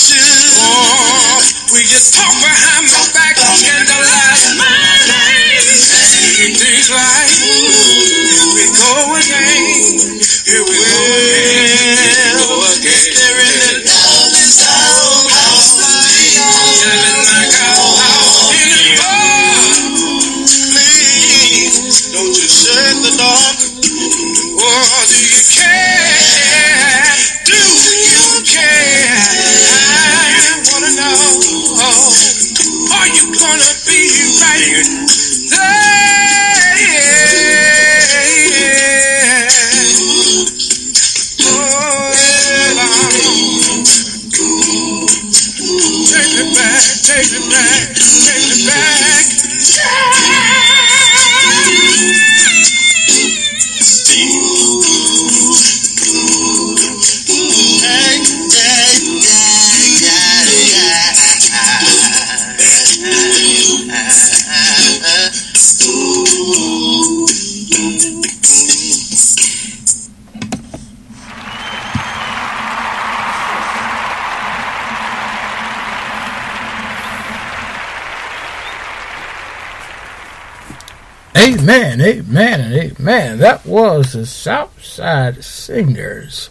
was 84.09 84.15
the 84.15 84.27
Southside 84.27 85.45
Singers. 85.45 86.49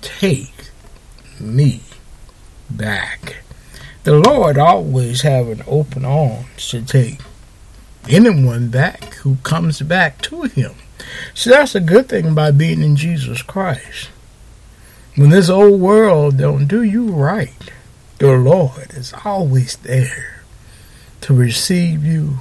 Take 0.00 0.70
me 1.40 1.80
back. 2.70 3.42
The 4.04 4.14
Lord 4.14 4.56
always 4.56 5.22
have 5.22 5.48
an 5.48 5.64
open 5.66 6.04
arms 6.04 6.68
to 6.70 6.82
take 6.82 7.18
anyone 8.08 8.68
back 8.68 9.14
who 9.14 9.36
comes 9.42 9.80
back 9.80 10.22
to 10.22 10.42
Him. 10.42 10.74
So 11.34 11.50
that's 11.50 11.74
a 11.74 11.80
good 11.80 12.08
thing 12.08 12.28
about 12.28 12.56
being 12.56 12.80
in 12.80 12.94
Jesus 12.94 13.42
Christ. 13.42 14.10
When 15.16 15.30
this 15.30 15.50
old 15.50 15.80
world 15.80 16.38
don't 16.38 16.68
do 16.68 16.80
you 16.80 17.10
right, 17.10 17.72
the 18.18 18.34
Lord 18.34 18.92
is 18.94 19.12
always 19.24 19.76
there 19.78 20.44
to 21.22 21.34
receive 21.34 22.04
you 22.04 22.38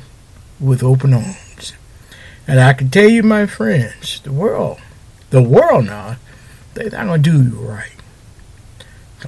with 0.59 0.83
open 0.83 1.15
arms. 1.15 1.48
And 2.49 2.59
I 2.59 2.73
can 2.73 2.89
tell 2.89 3.07
you, 3.07 3.21
my 3.21 3.45
friends, 3.45 4.21
the 4.21 4.31
world, 4.31 4.79
the 5.29 5.39
world 5.39 5.85
now, 5.85 6.15
they're 6.73 6.89
not 6.89 7.05
going 7.05 7.21
to 7.21 7.29
do 7.29 7.43
you 7.43 7.55
right. 7.59 7.91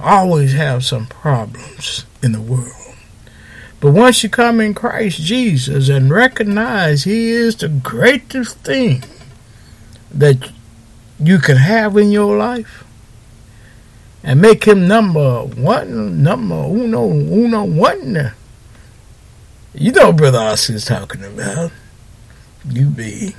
Always 0.02 0.54
have 0.54 0.84
some 0.84 1.06
problems 1.06 2.04
in 2.20 2.32
the 2.32 2.40
world. 2.40 2.96
But 3.78 3.92
once 3.92 4.24
you 4.24 4.28
come 4.28 4.60
in 4.60 4.74
Christ 4.74 5.20
Jesus 5.20 5.88
and 5.88 6.10
recognize 6.10 7.04
He 7.04 7.28
is 7.28 7.54
the 7.54 7.68
greatest 7.68 8.58
thing 8.58 9.04
that 10.10 10.50
you 11.20 11.38
can 11.38 11.58
have 11.58 11.96
in 11.96 12.10
your 12.10 12.36
life, 12.36 12.82
and 14.24 14.40
make 14.40 14.64
Him 14.64 14.88
number 14.88 15.44
one, 15.44 16.24
number 16.24 16.56
uno, 16.56 17.08
uno, 17.08 17.62
one. 17.62 18.32
You 19.74 19.92
know, 19.92 20.12
Brother 20.12 20.38
Oscar's 20.38 20.86
talking 20.86 21.22
about 21.22 21.70
you 22.68 22.86
be 22.86 23.34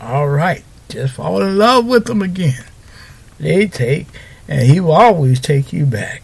all 0.00 0.28
right. 0.28 0.64
Just 0.88 1.14
fall 1.14 1.42
in 1.42 1.58
love 1.58 1.86
with 1.86 2.06
them 2.06 2.22
again. 2.22 2.64
They 3.38 3.66
take, 3.66 4.06
and 4.46 4.62
he 4.62 4.80
will 4.80 4.92
always 4.92 5.40
take 5.40 5.72
you 5.72 5.84
back. 5.86 6.22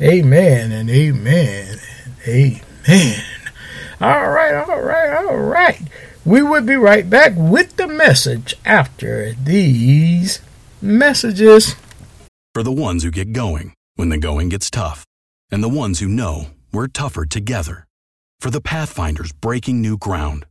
Amen 0.00 0.72
and 0.72 0.90
amen 0.90 1.78
and 2.06 2.14
amen. 2.28 3.24
All 4.00 4.30
right, 4.30 4.54
all 4.54 4.80
right, 4.80 5.24
all 5.24 5.36
right. 5.36 5.82
We 6.24 6.42
will 6.42 6.62
be 6.62 6.76
right 6.76 7.08
back 7.08 7.32
with 7.36 7.76
the 7.76 7.86
message 7.86 8.54
after 8.64 9.32
these 9.32 10.40
messages. 10.82 11.76
For 12.54 12.62
the 12.62 12.72
ones 12.72 13.02
who 13.02 13.10
get 13.10 13.32
going 13.32 13.74
when 13.96 14.08
the 14.08 14.18
going 14.18 14.48
gets 14.48 14.70
tough, 14.70 15.04
and 15.50 15.62
the 15.62 15.68
ones 15.68 16.00
who 16.00 16.08
know 16.08 16.46
we're 16.72 16.88
tougher 16.88 17.24
together. 17.24 17.86
For 18.40 18.50
the 18.50 18.60
Pathfinders 18.60 19.32
breaking 19.32 19.82
new 19.82 19.98
ground, 19.98 20.46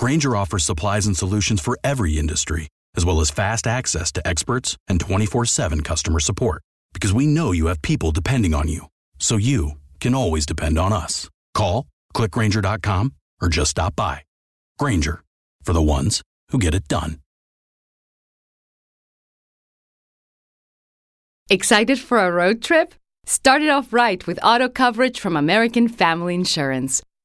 Grainger 0.00 0.34
offers 0.34 0.64
supplies 0.64 1.06
and 1.06 1.14
solutions 1.14 1.60
for 1.60 1.78
every 1.84 2.16
industry, 2.16 2.68
as 2.96 3.04
well 3.04 3.20
as 3.20 3.30
fast 3.30 3.66
access 3.66 4.10
to 4.10 4.26
experts 4.26 4.78
and 4.88 4.98
24 4.98 5.44
7 5.44 5.82
customer 5.82 6.20
support. 6.20 6.62
Because 6.94 7.12
we 7.12 7.26
know 7.26 7.52
you 7.52 7.66
have 7.66 7.82
people 7.82 8.10
depending 8.10 8.54
on 8.54 8.66
you, 8.66 8.86
so 9.18 9.36
you 9.36 9.72
can 10.00 10.14
always 10.14 10.46
depend 10.46 10.78
on 10.78 10.90
us. 10.90 11.28
Call, 11.52 11.86
clickgrainger.com, 12.14 13.14
or 13.42 13.48
just 13.50 13.72
stop 13.72 13.94
by. 13.94 14.22
Grainger, 14.78 15.22
for 15.64 15.74
the 15.74 15.82
ones 15.82 16.22
who 16.48 16.58
get 16.58 16.74
it 16.74 16.88
done. 16.88 17.18
Excited 21.50 21.98
for 21.98 22.20
a 22.20 22.30
road 22.30 22.62
trip? 22.62 22.94
Start 23.26 23.60
it 23.60 23.68
off 23.68 23.92
right 23.92 24.26
with 24.26 24.40
auto 24.42 24.70
coverage 24.70 25.20
from 25.20 25.36
American 25.36 25.88
Family 25.88 26.34
Insurance. 26.34 27.02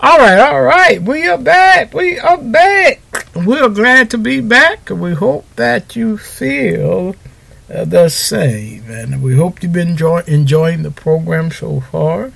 All 0.00 0.18
right, 0.18 0.38
all 0.38 0.62
right. 0.62 1.00
We 1.00 1.28
are 1.28 1.38
back. 1.38 1.94
We 1.94 2.18
are 2.18 2.38
back. 2.38 3.00
We 3.34 3.58
are 3.60 3.68
glad 3.68 4.10
to 4.10 4.18
be 4.18 4.40
back. 4.40 4.90
We 4.90 5.14
hope 5.14 5.46
that 5.56 5.94
you 5.94 6.18
feel 6.18 7.14
uh, 7.72 7.84
the 7.84 8.08
same, 8.08 8.84
and 8.90 9.22
we 9.22 9.36
hope 9.36 9.62
you've 9.62 9.72
been 9.72 9.90
enjoy- 9.90 10.24
enjoying 10.26 10.82
the 10.82 10.90
program 10.90 11.50
so 11.50 11.80
far. 11.80 12.32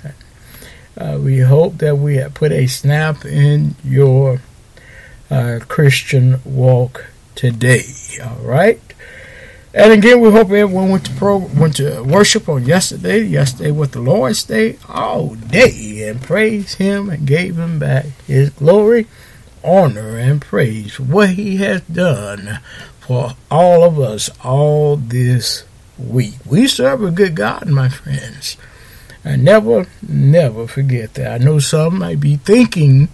Uh, 0.97 1.19
we 1.21 1.41
hope 1.41 1.79
that 1.79 1.97
we 1.97 2.17
have 2.17 2.35
put 2.35 2.53
a 2.53 2.67
snap 2.67 3.25
in 3.25 3.75
your 3.85 4.41
uh, 5.31 5.59
Christian 5.69 6.41
walk 6.45 7.07
today. 7.35 7.85
All 8.25 8.37
right. 8.43 8.81
And 9.77 9.93
again, 9.93 10.21
we 10.23 10.31
hope 10.31 10.51
everyone 10.51 10.89
went 10.89 11.05
to 11.05 11.13
pro 11.13 11.37
went 11.37 11.77
to 11.77 12.01
worship 12.03 12.49
on 12.49 12.65
yesterday. 12.65 13.21
Yesterday 13.21 13.73
with 13.73 13.93
the 13.93 14.01
Lord's 14.01 14.43
Day 14.43 14.79
all 14.89 15.35
day 15.35 16.09
and 16.09 16.23
praised 16.23 16.79
Him 16.79 17.11
and 17.11 17.27
gave 17.27 17.59
Him 17.59 17.79
back 17.79 18.07
His 18.27 18.49
glory, 18.49 19.07
honor, 19.63 20.17
and 20.17 20.41
praise 20.41 20.95
for 20.95 21.03
what 21.03 21.29
He 21.29 21.59
has 21.59 21.83
done 21.83 22.61
for 23.01 23.37
all 23.51 23.85
of 23.85 24.01
us 24.01 24.31
all 24.43 24.97
this 24.97 25.65
week. 25.99 26.37
We 26.47 26.69
serve 26.69 27.05
a 27.05 27.11
good 27.11 27.35
God, 27.35 27.69
my 27.69 27.91
friends. 27.91 28.57
I 29.27 29.37
never, 29.37 29.87
never 30.09 30.67
forget 30.67 31.13
that. 31.15 31.43
I 31.43 31.45
know 31.45 31.59
some 31.59 31.99
might 31.99 32.21
be 32.21 32.37
thinking, 32.37 33.09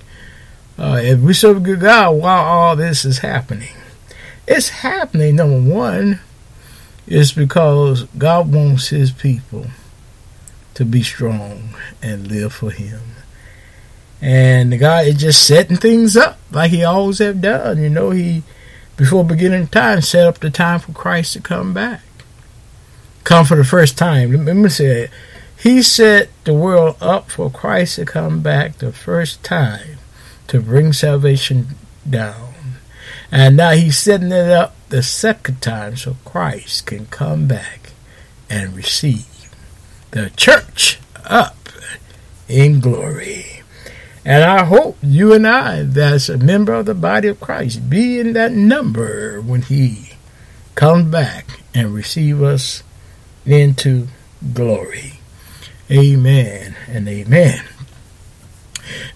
uh, 0.79 1.01
if 1.03 1.19
we 1.19 1.35
serve 1.35 1.57
a 1.57 1.61
good 1.61 1.81
God, 1.81 2.13
why 2.13 2.37
all 2.37 2.77
this 2.77 3.05
is 3.05 3.19
happening? 3.19 3.75
It's 4.47 4.69
happening, 4.69 5.35
number 5.35 5.61
one, 5.61 6.21
is 7.07 7.33
because 7.33 8.05
God 8.19 8.53
wants 8.53 8.89
His 8.89 9.11
people 9.11 9.67
to 10.75 10.85
be 10.85 11.03
strong 11.03 11.75
and 12.03 12.29
live 12.29 12.53
for 12.53 12.71
Him. 12.71 13.01
And 14.21 14.79
God 14.79 15.07
is 15.07 15.17
just 15.17 15.47
setting 15.47 15.77
things 15.77 16.17
up 16.17 16.39
like 16.51 16.71
He 16.71 16.85
always 16.85 17.19
have 17.19 17.41
done. 17.41 17.83
You 17.83 17.91
know, 17.91 18.11
He 18.11 18.43
before 18.97 19.25
beginning 19.25 19.67
time 19.69 20.01
set 20.01 20.27
up 20.27 20.39
the 20.39 20.51
time 20.51 20.81
for 20.81 20.93
Christ 20.93 21.33
to 21.33 21.41
come 21.41 21.75
back, 21.75 22.03
come 23.25 23.45
for 23.45 23.57
the 23.57 23.65
first 23.65 23.99
time. 23.99 24.45
Let 24.45 24.57
me 24.57 24.69
say. 24.69 25.09
He 25.59 25.83
set 25.83 26.29
the 26.43 26.55
world 26.55 26.97
up 27.01 27.31
for 27.31 27.49
Christ 27.49 27.95
to 27.95 28.05
come 28.05 28.43
back 28.43 28.79
the 28.79 28.91
first 28.91 29.45
time 29.45 29.99
to 30.49 30.61
bring 30.61 30.93
salvation 30.93 31.77
down. 32.09 32.55
And 33.31 33.57
now 33.57 33.71
he's 33.71 33.97
setting 33.97 34.33
it 34.33 34.51
up 34.51 34.75
the 34.93 35.03
second 35.03 35.63
time 35.63 35.97
so 35.97 36.17
Christ 36.23 36.85
can 36.85 37.07
come 37.07 37.47
back 37.47 37.93
and 38.51 38.77
receive 38.77 39.51
the 40.11 40.29
church 40.37 41.01
up 41.25 41.57
in 42.47 42.79
glory. 42.79 43.63
And 44.23 44.45
I 44.45 44.65
hope 44.65 44.99
you 45.01 45.33
and 45.33 45.49
I, 45.49 45.85
that's 45.85 46.29
a 46.29 46.37
member 46.37 46.75
of 46.75 46.85
the 46.85 46.95
body 46.95 47.29
of 47.29 47.41
Christ, 47.41 47.89
be 47.89 48.21
in 48.21 48.35
that 48.35 48.53
number 48.53 49.41
when 49.41 49.63
he 49.63 50.11
comes 50.75 51.11
back 51.11 51.63
and 51.75 51.95
receive 51.95 52.43
us 52.43 52.83
into 53.47 54.09
glory. 54.53 55.15
Amen 55.91 56.77
and 56.87 57.09
amen. 57.09 57.65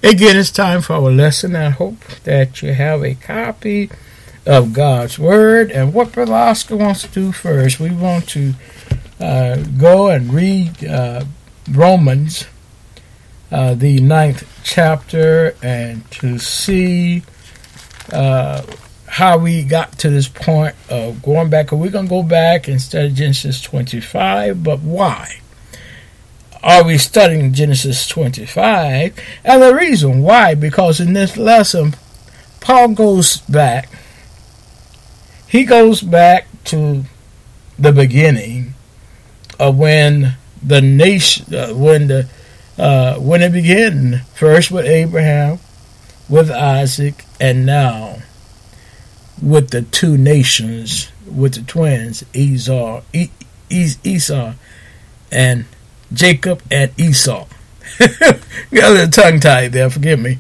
Again, 0.03 0.39
it's 0.39 0.51
time 0.51 0.81
for 0.81 0.95
our 0.95 1.13
lesson. 1.13 1.55
I 1.55 1.69
hope 1.69 2.01
that 2.25 2.63
you 2.63 2.73
have 2.73 3.05
a 3.05 3.15
copy 3.15 3.91
of 4.47 4.73
God's 4.73 5.19
Word. 5.19 5.71
And 5.71 5.93
what 5.93 6.13
Brother 6.13 6.35
Oscar 6.35 6.77
wants 6.77 7.03
to 7.03 7.09
do 7.09 7.33
first, 7.33 7.81
we 7.81 7.91
want 7.91 8.29
to 8.31 8.55
uh, 9.21 9.57
go 9.79 10.09
and 10.09 10.33
read 10.33 10.85
uh, 10.85 11.25
Romans, 11.71 12.47
uh, 13.51 13.75
the 13.75 14.01
ninth 14.01 14.49
chapter, 14.63 15.55
and 15.63 16.09
to 16.13 16.39
see 16.39 17.23
uh, 18.13 18.63
how 19.07 19.39
we 19.39 19.65
got 19.65 19.99
to 19.99 20.11
this 20.11 20.29
point 20.29 20.75
of 20.89 21.23
going 21.23 21.51
back. 21.51 21.73
We're 21.73 21.91
going 21.91 22.07
to 22.07 22.11
go 22.11 22.23
back 22.23 22.69
instead 22.69 23.07
of 23.07 23.15
Genesis 23.15 23.61
25, 23.63 24.63
but 24.63 24.81
why? 24.81 25.41
Are 26.63 26.85
we 26.85 26.99
studying 26.99 27.53
Genesis 27.53 28.09
25? 28.09 29.19
And 29.45 29.63
the 29.63 29.75
reason 29.75 30.23
why, 30.23 30.55
because 30.55 31.01
in 31.01 31.13
this 31.13 31.37
lesson, 31.37 31.95
Paul 32.61 32.89
goes 32.89 33.39
back 33.43 33.89
he 35.49 35.65
goes 35.65 36.01
back 36.03 36.47
to 36.65 37.05
the 37.79 37.93
beginning 37.93 38.75
of 39.59 39.79
when 39.79 40.37
the 40.63 40.81
nation, 40.81 41.55
uh, 41.55 41.69
when 41.75 42.09
the 42.09 42.29
uh, 42.79 43.17
when 43.17 43.43
it 43.43 43.53
began, 43.53 44.23
first 44.35 44.71
with 44.71 44.85
Abraham, 44.85 45.59
with 46.29 46.51
Isaac, 46.51 47.25
and 47.41 47.65
now 47.65 48.19
with 49.41 49.71
the 49.71 49.83
two 49.83 50.19
nations, 50.19 51.11
with 51.27 51.55
the 51.55 51.63
twins, 51.63 52.25
Esau, 52.35 53.03
e- 53.13 53.31
Esau, 53.71 54.53
and 55.33 55.65
Jacob 56.13 56.63
and 56.71 56.93
Esau. 56.99 57.47
Got 57.99 58.41
a 58.73 58.91
little 58.91 59.11
tongue 59.11 59.41
tied 59.41 59.73
there, 59.73 59.89
forgive 59.89 60.21
me. 60.21 60.39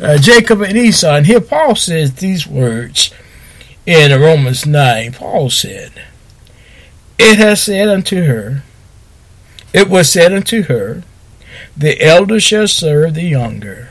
Uh, 0.00 0.18
Jacob 0.18 0.62
and 0.62 0.76
Esau, 0.76 1.14
and 1.14 1.26
here 1.26 1.40
Paul 1.40 1.76
says 1.76 2.14
these 2.14 2.46
words 2.46 3.12
in 3.86 4.20
Romans 4.20 4.66
9, 4.66 5.12
Paul 5.12 5.48
said, 5.48 5.92
It 7.18 7.38
has 7.38 7.62
said 7.62 7.88
unto 7.88 8.24
her, 8.24 8.64
it 9.72 9.88
was 9.88 10.10
said 10.10 10.32
unto 10.32 10.62
her, 10.64 11.04
The 11.76 12.02
elder 12.02 12.40
shall 12.40 12.66
serve 12.66 13.14
the 13.14 13.22
younger. 13.22 13.90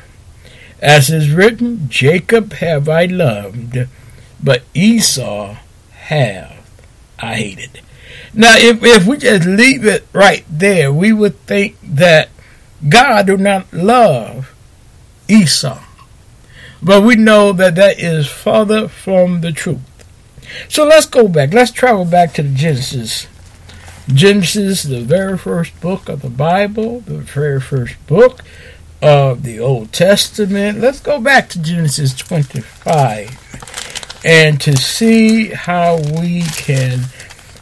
As 0.82 1.10
is 1.10 1.32
written, 1.32 1.88
Jacob 1.88 2.54
have 2.54 2.90
I 2.90 3.06
loved, 3.06 3.88
but 4.44 4.64
Esau 4.74 5.58
have 5.92 6.70
I 7.18 7.36
hated. 7.36 7.82
Now, 8.34 8.58
if, 8.58 8.84
if 8.84 9.08
we 9.08 9.18
just 9.18 9.48
leave 9.48 9.86
it 9.86 10.06
right 10.12 10.44
there, 10.50 10.92
we 10.92 11.14
would 11.14 11.40
think 11.46 11.78
that 11.82 12.30
God 12.90 13.28
do 13.28 13.38
not 13.38 13.72
love 13.72 14.54
Esau. 15.30 15.85
But 16.86 17.02
we 17.02 17.16
know 17.16 17.52
that 17.52 17.74
that 17.76 18.00
is 18.00 18.28
further 18.28 18.88
from 18.88 19.42
the 19.42 19.52
truth. 19.52 19.82
So 20.70 20.86
let's 20.86 21.08
go 21.08 21.28
back. 21.28 21.52
Let's 21.52 21.72
travel 21.72 22.06
back 22.06 22.36
to 22.36 22.44
the 22.44 22.54
Genesis. 22.54 23.26
Genesis, 24.08 24.84
the 24.84 25.02
very 25.02 25.36
first 25.36 25.82
book 25.82 26.08
of 26.08 26.22
the 26.22 26.30
Bible, 26.30 27.00
the 27.00 27.18
very 27.18 27.60
first 27.60 27.96
book 28.06 28.42
of 29.02 29.42
the 29.42 29.60
Old 29.60 29.94
Testament. 29.94 30.80
Let's 30.80 31.00
go 31.00 31.20
back 31.20 31.50
to 31.50 31.60
Genesis 31.60 32.14
25 32.14 34.22
and 34.24 34.62
to 34.62 34.78
see 34.78 35.48
how 35.48 35.98
we 35.98 36.44
can 36.44 37.06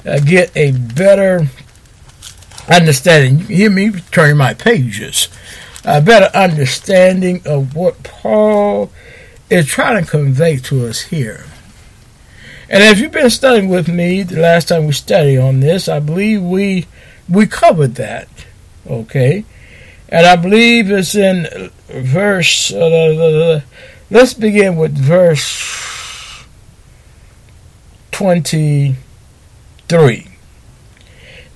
uh, 0.06 0.20
get 0.20 0.52
a 0.58 0.74
better 0.74 1.48
understanding. 2.70 3.40
You 3.40 3.56
hear 3.56 3.70
me 3.70 3.92
turning 4.12 4.36
my 4.36 4.54
pages. 4.54 5.30
A 5.86 6.02
better 6.02 6.30
understanding 6.38 7.42
of 7.46 7.74
what 7.74 8.04
Paul 8.04 8.92
is 9.54 9.68
trying 9.68 10.04
to 10.04 10.10
convey 10.10 10.58
to 10.58 10.88
us 10.88 11.02
here. 11.02 11.46
And 12.70 12.84
if 12.84 13.00
you've 13.00 13.12
been 13.12 13.30
studying 13.30 13.70
with 13.70 13.88
me 13.88 14.24
the 14.24 14.40
last 14.40 14.70
time 14.70 14.88
we 14.88 14.94
studied 14.94 15.38
on 15.38 15.60
this, 15.60 15.88
I 15.88 16.00
believe 16.00 16.42
we 16.42 16.88
we 17.30 17.46
covered 17.46 17.94
that. 17.96 18.28
Okay. 18.88 19.46
And 20.10 20.26
I 20.26 20.36
believe 20.36 20.92
it's 20.92 21.16
in 21.16 21.70
verse, 21.88 22.72
uh, 22.72 22.78
uh, 22.78 22.80
uh, 22.80 23.56
uh 23.56 23.62
let's 24.10 24.34
begin 24.34 24.76
with 24.76 24.98
verse 24.98 26.44
23. 28.12 30.28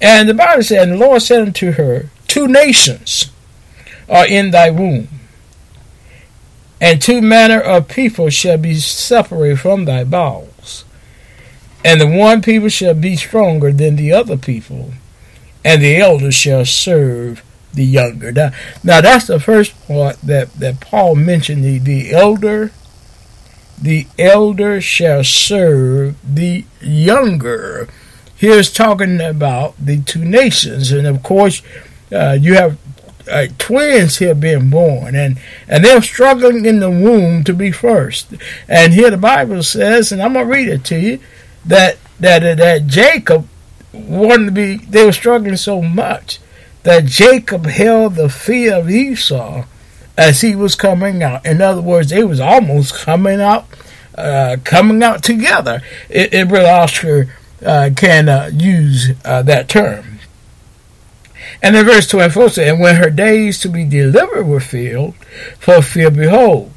And 0.01 0.29
the 0.29 0.33
Bible 0.33 0.63
said, 0.63 0.83
And 0.83 0.93
the 0.93 0.97
Lord 0.97 1.21
said 1.21 1.41
unto 1.41 1.73
her, 1.73 2.09
Two 2.27 2.47
nations 2.47 3.29
are 4.09 4.25
in 4.27 4.51
thy 4.51 4.69
womb, 4.69 5.07
and 6.79 7.01
two 7.01 7.21
manner 7.21 7.59
of 7.59 7.87
people 7.87 8.29
shall 8.29 8.57
be 8.57 8.75
separated 8.75 9.59
from 9.59 9.85
thy 9.85 10.03
bowels. 10.03 10.85
And 11.83 12.01
the 12.01 12.07
one 12.07 12.41
people 12.41 12.69
shall 12.69 12.93
be 12.93 13.15
stronger 13.15 13.71
than 13.71 13.95
the 13.95 14.11
other 14.11 14.37
people, 14.37 14.93
and 15.63 15.81
the 15.81 15.97
elder 15.97 16.31
shall 16.31 16.65
serve 16.65 17.43
the 17.73 17.85
younger. 17.85 18.31
Now, 18.31 18.51
now 18.83 19.01
that's 19.01 19.27
the 19.27 19.39
first 19.39 19.73
part 19.87 20.19
that, 20.21 20.53
that 20.53 20.81
Paul 20.81 21.15
mentioned. 21.15 21.63
The, 21.63 21.77
the 21.79 22.11
elder, 22.11 22.71
the 23.81 24.07
elder 24.19 24.81
shall 24.81 25.23
serve 25.23 26.15
the 26.23 26.65
younger. 26.81 27.87
Here's 28.35 28.71
talking 28.71 29.21
about 29.21 29.75
the 29.83 30.01
two 30.01 30.25
nations, 30.25 30.91
and 30.91 31.07
of 31.07 31.23
course, 31.23 31.61
uh, 32.11 32.37
you 32.39 32.55
have 32.55 32.77
uh, 33.29 33.47
twins 33.57 34.17
here 34.17 34.35
being 34.35 34.69
born, 34.69 35.15
and 35.15 35.39
and 35.67 35.83
they're 35.83 36.01
struggling 36.01 36.65
in 36.65 36.79
the 36.79 36.89
womb 36.89 37.43
to 37.45 37.53
be 37.53 37.71
first. 37.71 38.33
And 38.67 38.93
here 38.93 39.11
the 39.11 39.17
Bible 39.17 39.63
says, 39.63 40.11
and 40.11 40.21
I'm 40.21 40.33
gonna 40.33 40.45
read 40.45 40.69
it 40.69 40.83
to 40.85 40.99
you, 40.99 41.19
that 41.65 41.97
that 42.19 42.57
that 42.57 42.87
Jacob 42.87 43.47
wanted 43.93 44.45
to 44.45 44.51
be. 44.51 44.77
They 44.77 45.05
were 45.05 45.11
struggling 45.11 45.57
so 45.57 45.81
much 45.81 46.39
that 46.83 47.05
Jacob 47.05 47.65
held 47.65 48.15
the 48.15 48.29
fear 48.29 48.75
of 48.75 48.89
Esau 48.89 49.65
as 50.17 50.41
he 50.41 50.55
was 50.55 50.75
coming 50.75 51.21
out. 51.21 51.45
In 51.45 51.61
other 51.61 51.81
words, 51.81 52.09
they 52.09 52.23
was 52.23 52.39
almost 52.39 52.93
coming 52.95 53.39
out, 53.39 53.67
uh, 54.15 54.57
coming 54.63 55.03
out 55.03 55.23
together. 55.23 55.81
It, 56.09 56.33
it 56.33 56.47
Brother 56.47 56.69
Oscar 56.69 57.35
uh, 57.65 57.89
can 57.95 58.29
uh, 58.29 58.49
use 58.53 59.11
uh, 59.23 59.43
that 59.43 59.69
term. 59.69 60.16
And 61.61 61.75
in 61.75 61.85
verse 61.85 62.07
24 62.07 62.49
says, 62.49 62.69
And 62.69 62.79
when 62.79 62.95
her 62.95 63.09
days 63.09 63.59
to 63.59 63.69
be 63.69 63.85
delivered 63.85 64.45
were 64.45 64.59
filled, 64.59 65.15
fulfilled, 65.59 66.15
behold, 66.15 66.71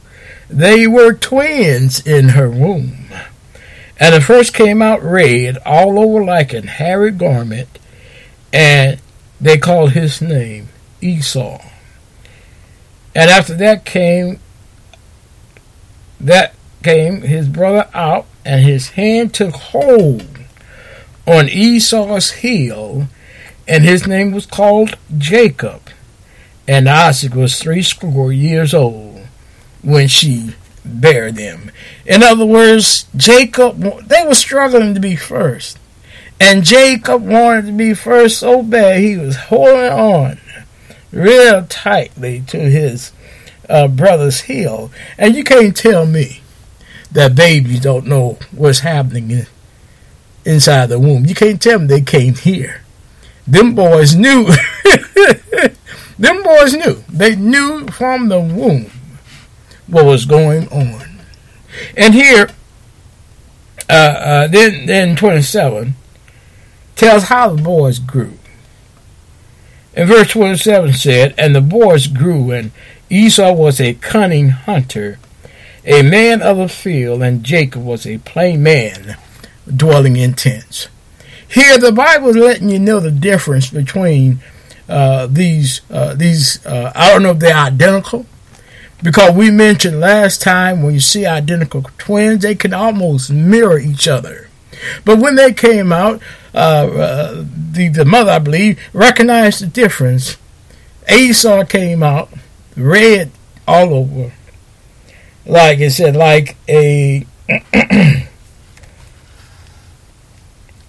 they 0.48 0.86
were 0.86 1.12
twins 1.12 2.04
in 2.04 2.30
her 2.30 2.50
womb. 2.50 3.06
And 3.98 4.14
the 4.14 4.20
first 4.20 4.54
came 4.54 4.80
out 4.80 5.02
red, 5.02 5.58
all 5.66 5.98
over 5.98 6.24
like 6.24 6.54
an 6.54 6.66
hairy 6.66 7.10
garment, 7.10 7.78
and 8.52 8.98
they 9.40 9.58
called 9.58 9.92
his 9.92 10.22
name 10.22 10.68
Esau. 11.00 11.60
And 13.14 13.30
after 13.30 13.54
that 13.54 13.84
came 13.84 14.38
that 16.18 16.54
came 16.82 17.22
his 17.22 17.48
brother 17.48 17.88
out, 17.94 18.26
and 18.44 18.64
his 18.64 18.90
hand 18.90 19.34
took 19.34 19.54
hold 19.54 20.38
on 21.26 21.48
Esau's 21.48 22.30
heel, 22.32 23.08
and 23.70 23.84
his 23.84 24.04
name 24.04 24.32
was 24.32 24.46
called 24.46 24.98
Jacob. 25.16 25.80
And 26.66 26.88
Isaac 26.88 27.34
was 27.34 27.58
threescore 27.58 28.32
years 28.32 28.74
old 28.74 29.26
when 29.82 30.08
she 30.08 30.54
bare 30.84 31.30
them. 31.30 31.70
In 32.04 32.24
other 32.24 32.44
words, 32.44 33.06
Jacob, 33.14 33.78
they 34.08 34.24
were 34.26 34.34
struggling 34.34 34.94
to 34.94 35.00
be 35.00 35.14
first. 35.14 35.78
And 36.40 36.64
Jacob 36.64 37.24
wanted 37.24 37.66
to 37.66 37.72
be 37.72 37.94
first 37.94 38.40
so 38.40 38.62
bad 38.64 39.00
he 39.00 39.16
was 39.16 39.36
holding 39.36 39.92
on 39.92 40.40
real 41.12 41.64
tightly 41.66 42.42
to 42.48 42.58
his 42.58 43.12
uh, 43.68 43.86
brother's 43.86 44.42
heel. 44.42 44.90
And 45.16 45.36
you 45.36 45.44
can't 45.44 45.76
tell 45.76 46.06
me 46.06 46.40
that 47.12 47.36
babies 47.36 47.80
don't 47.80 48.06
know 48.06 48.38
what's 48.50 48.80
happening 48.80 49.30
in, 49.30 49.46
inside 50.44 50.86
the 50.86 50.98
womb. 50.98 51.24
You 51.24 51.36
can't 51.36 51.62
tell 51.62 51.78
them 51.78 51.86
they 51.86 52.00
came 52.00 52.34
here. 52.34 52.82
Them 53.50 53.74
boys 53.74 54.14
knew. 54.14 54.44
them 56.18 56.42
boys 56.44 56.72
knew. 56.72 57.02
They 57.08 57.34
knew 57.34 57.88
from 57.88 58.28
the 58.28 58.38
womb 58.38 58.92
what 59.88 60.04
was 60.04 60.24
going 60.24 60.68
on. 60.68 61.20
And 61.96 62.14
here, 62.14 62.48
uh, 63.88 63.92
uh, 63.92 64.46
then, 64.46 64.86
then 64.86 65.16
27 65.16 65.94
tells 66.94 67.24
how 67.24 67.48
the 67.48 67.62
boys 67.62 67.98
grew. 67.98 68.38
And 69.94 70.08
verse 70.08 70.30
27 70.30 70.92
said, 70.92 71.34
And 71.36 71.56
the 71.56 71.60
boys 71.60 72.06
grew, 72.06 72.52
and 72.52 72.70
Esau 73.08 73.52
was 73.52 73.80
a 73.80 73.94
cunning 73.94 74.50
hunter, 74.50 75.18
a 75.84 76.02
man 76.02 76.40
of 76.40 76.58
the 76.58 76.68
field, 76.68 77.20
and 77.20 77.42
Jacob 77.42 77.84
was 77.84 78.06
a 78.06 78.18
plain 78.18 78.62
man, 78.62 79.16
dwelling 79.66 80.14
in 80.14 80.34
tents. 80.34 80.86
Here, 81.50 81.78
the 81.78 81.90
Bible 81.90 82.28
is 82.28 82.36
letting 82.36 82.68
you 82.68 82.78
know 82.78 83.00
the 83.00 83.10
difference 83.10 83.70
between 83.70 84.40
uh, 84.88 85.26
these. 85.26 85.80
Uh, 85.90 86.14
these 86.14 86.64
uh, 86.64 86.92
I 86.94 87.10
don't 87.10 87.24
know 87.24 87.32
if 87.32 87.40
they're 87.40 87.56
identical, 87.56 88.24
because 89.02 89.34
we 89.34 89.50
mentioned 89.50 89.98
last 89.98 90.40
time 90.40 90.82
when 90.82 90.94
you 90.94 91.00
see 91.00 91.26
identical 91.26 91.82
twins, 91.98 92.42
they 92.42 92.54
can 92.54 92.72
almost 92.72 93.32
mirror 93.32 93.78
each 93.78 94.06
other. 94.06 94.48
But 95.04 95.18
when 95.18 95.34
they 95.34 95.52
came 95.52 95.92
out, 95.92 96.22
uh, 96.54 96.56
uh, 96.56 97.44
the 97.72 97.88
the 97.88 98.04
mother, 98.04 98.30
I 98.30 98.38
believe, 98.38 98.78
recognized 98.92 99.60
the 99.60 99.66
difference. 99.66 100.36
Esau 101.12 101.64
came 101.64 102.04
out 102.04 102.30
red 102.76 103.32
all 103.66 103.92
over, 103.92 104.32
like 105.44 105.80
it 105.80 105.90
said, 105.90 106.14
like 106.14 106.56
a. 106.68 107.26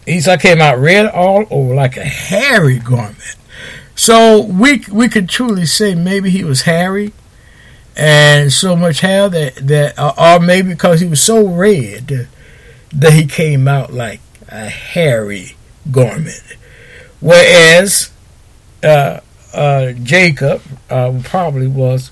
Esau 0.08 0.38
came 0.38 0.62
out 0.62 0.80
red 0.80 1.06
all 1.08 1.46
over, 1.50 1.76
like 1.76 1.98
a 1.98 2.04
hairy 2.04 2.80
garment. 2.80 3.36
So 3.96 4.42
we 4.42 4.84
we 4.92 5.10
could 5.10 5.30
truly 5.30 5.66
say 5.66 5.96
maybe 5.96 6.30
he 6.30 6.44
was 6.44 6.64
hairy, 6.64 7.14
and 7.96 8.52
so 8.52 8.76
much 8.76 9.02
hair 9.02 9.30
that 9.30 9.56
that, 9.68 10.00
or 10.18 10.40
maybe 10.40 10.70
because 10.70 11.02
he 11.02 11.08
was 11.08 11.22
so 11.22 11.46
red 11.48 12.28
that 12.94 13.14
he 13.14 13.26
came 13.26 13.68
out 13.68 13.94
like 13.94 14.22
a 14.48 14.70
hairy 14.70 15.56
garment. 15.92 16.42
Whereas 17.20 18.12
uh, 18.84 19.20
uh, 19.54 19.92
Jacob 19.92 20.62
uh, 20.90 21.20
probably 21.24 21.68
was 21.68 22.12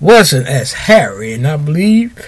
wasn't 0.00 0.46
as 0.46 0.72
hairy, 0.72 1.34
and 1.34 1.46
I 1.46 1.56
believe 1.58 2.18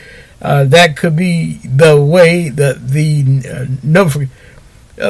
uh, 0.43 0.65
that 0.65 0.97
could 0.97 1.17
be 1.17 1.61
the 1.65 2.01
way 2.01 2.49
that 2.51 2.89
the 2.89 3.25
uh, 3.49 3.87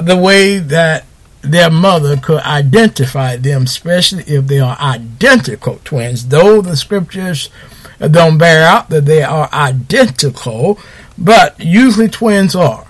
the 0.01 0.17
way 0.17 0.59
that 0.59 1.05
their 1.43 1.71
mother 1.71 2.17
could 2.17 2.41
identify 2.41 3.37
them, 3.37 3.65
especially 3.65 4.23
if 4.25 4.47
they 4.47 4.61
are 4.61 4.79
identical 4.81 5.81
twins. 5.85 6.29
Though 6.29 6.63
the 6.63 6.77
scriptures 6.77 7.51
don't 7.99 8.39
bear 8.39 8.65
out 8.67 8.91
that 8.91 9.07
they 9.07 9.23
are 9.23 9.49
identical, 9.53 10.79
but 11.19 11.59
usually 11.59 12.09
twins 12.09 12.55
are 12.55 12.87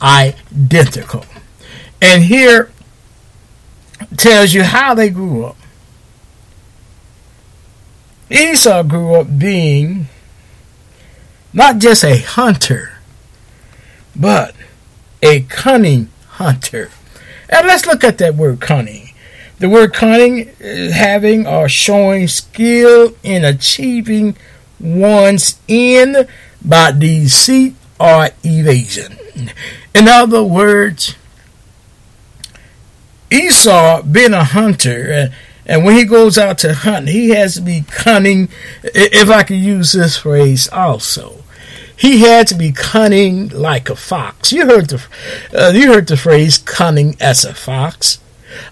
identical. 0.00 1.24
And 2.00 2.24
here 2.24 2.70
tells 4.16 4.54
you 4.54 4.62
how 4.62 4.94
they 4.94 5.10
grew 5.10 5.44
up. 5.44 5.56
Esau 8.30 8.84
grew 8.84 9.14
up 9.14 9.38
being 9.38 10.06
not 11.52 11.78
just 11.78 12.04
a 12.04 12.18
hunter, 12.18 12.98
but 14.14 14.54
a 15.22 15.42
cunning 15.42 16.09
hunter. 16.40 16.90
And 17.50 17.66
let's 17.66 17.84
look 17.86 18.02
at 18.02 18.16
that 18.18 18.34
word 18.34 18.60
cunning. 18.60 19.10
The 19.58 19.68
word 19.68 19.92
cunning 19.92 20.50
is 20.58 20.94
having 20.94 21.46
or 21.46 21.68
showing 21.68 22.28
skill 22.28 23.14
in 23.22 23.44
achieving 23.44 24.36
one's 24.78 25.60
end 25.68 26.26
by 26.64 26.92
deceit 26.92 27.74
or 27.98 28.30
evasion. 28.42 29.18
In 29.94 30.08
other 30.08 30.42
words, 30.42 31.14
Esau, 33.30 34.02
being 34.02 34.32
a 34.32 34.44
hunter, 34.44 35.12
and, 35.12 35.34
and 35.66 35.84
when 35.84 35.96
he 35.96 36.04
goes 36.04 36.38
out 36.38 36.56
to 36.58 36.72
hunt, 36.72 37.08
he 37.08 37.30
has 37.30 37.56
to 37.56 37.60
be 37.60 37.84
cunning, 37.86 38.48
if 38.82 39.28
I 39.28 39.42
can 39.42 39.58
use 39.58 39.92
this 39.92 40.16
phrase 40.16 40.68
also. 40.70 41.39
He 42.00 42.20
had 42.20 42.46
to 42.48 42.54
be 42.54 42.72
cunning 42.72 43.48
like 43.48 43.90
a 43.90 43.96
fox. 43.96 44.52
You 44.52 44.66
heard 44.66 44.88
the, 44.88 45.06
uh, 45.54 45.72
you 45.74 45.92
heard 45.92 46.06
the 46.06 46.16
phrase 46.16 46.58
cunning 46.58 47.16
as 47.20 47.44
a 47.44 47.54
fox 47.54 48.18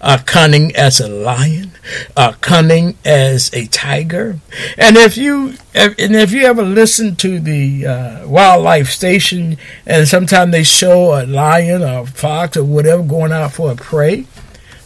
uh, 0.01 0.18
cunning 0.24 0.74
as 0.76 1.01
a 1.01 1.09
lion, 1.09 1.72
uh, 2.16 2.33
cunning 2.41 2.97
as 3.05 3.53
a 3.53 3.66
tiger. 3.66 4.39
And 4.76 4.97
if 4.97 5.16
you 5.16 5.55
and 5.74 6.16
if 6.16 6.33
you 6.33 6.43
ever 6.43 6.62
listen 6.62 7.16
to 7.16 7.41
the 7.41 7.87
uh, 7.87 8.29
wildlife 8.29 8.91
station, 8.91 9.57
and 9.87 10.09
sometimes 10.09 10.53
they 10.53 10.64
show 10.64 11.20
a 11.20 11.26
lion 11.26 11.83
or 11.83 12.01
a 12.01 12.07
fox 12.07 12.57
or 12.57 12.64
whatever 12.64 13.03
going 13.03 13.33
out 13.33 13.53
for 13.53 13.72
a 13.72 13.76
prey, 13.76 14.26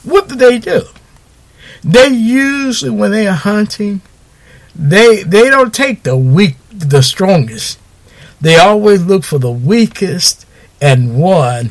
what 0.03 0.29
do 0.29 0.35
they 0.35 0.59
do? 0.59 0.83
they 1.85 2.07
usually 2.09 2.91
when 2.91 3.11
they 3.11 3.27
are 3.27 3.35
hunting, 3.35 4.01
they 4.75 5.23
they 5.23 5.51
don't 5.51 5.75
take 5.75 6.03
the 6.03 6.17
weak, 6.17 6.57
the 6.71 7.03
strongest. 7.03 7.79
They 8.43 8.57
always 8.57 9.03
look 9.05 9.25
for 9.25 9.39
the 9.39 9.51
weakest 9.51 10.47
and 10.81 11.17
one 11.19 11.71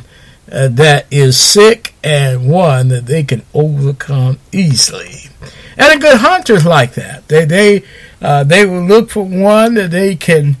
uh, 0.50 0.68
that 0.68 1.06
is 1.10 1.38
sick 1.38 1.94
and 2.02 2.50
one 2.50 2.88
that 2.88 3.06
they 3.06 3.22
can 3.22 3.42
overcome 3.54 4.38
easily. 4.50 5.30
And 5.76 5.94
a 5.94 5.98
good 5.98 6.18
hunter 6.18 6.54
is 6.54 6.66
like 6.66 6.94
that. 6.94 7.28
They 7.28 7.44
they 7.44 7.82
uh, 8.20 8.44
they 8.44 8.66
will 8.66 8.82
look 8.84 9.10
for 9.10 9.24
one 9.24 9.74
that 9.74 9.90
they 9.90 10.16
can 10.16 10.56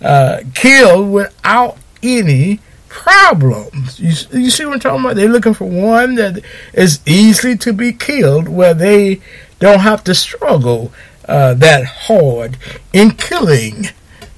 uh, 0.00 0.40
kill 0.54 1.04
without 1.04 1.76
any 2.02 2.60
problems. 2.88 4.00
You, 4.00 4.40
you 4.40 4.50
see 4.50 4.64
what 4.64 4.74
I'm 4.74 4.80
talking 4.80 5.04
about? 5.04 5.16
They're 5.16 5.28
looking 5.28 5.54
for 5.54 5.66
one 5.66 6.16
that 6.16 6.42
is 6.72 7.00
easy 7.06 7.56
to 7.58 7.72
be 7.72 7.92
killed, 7.92 8.48
where 8.48 8.74
they 8.74 9.20
don't 9.58 9.80
have 9.80 10.02
to 10.04 10.14
struggle 10.14 10.92
uh, 11.26 11.54
that 11.54 11.84
hard 11.84 12.56
in 12.92 13.12
killing, 13.12 13.86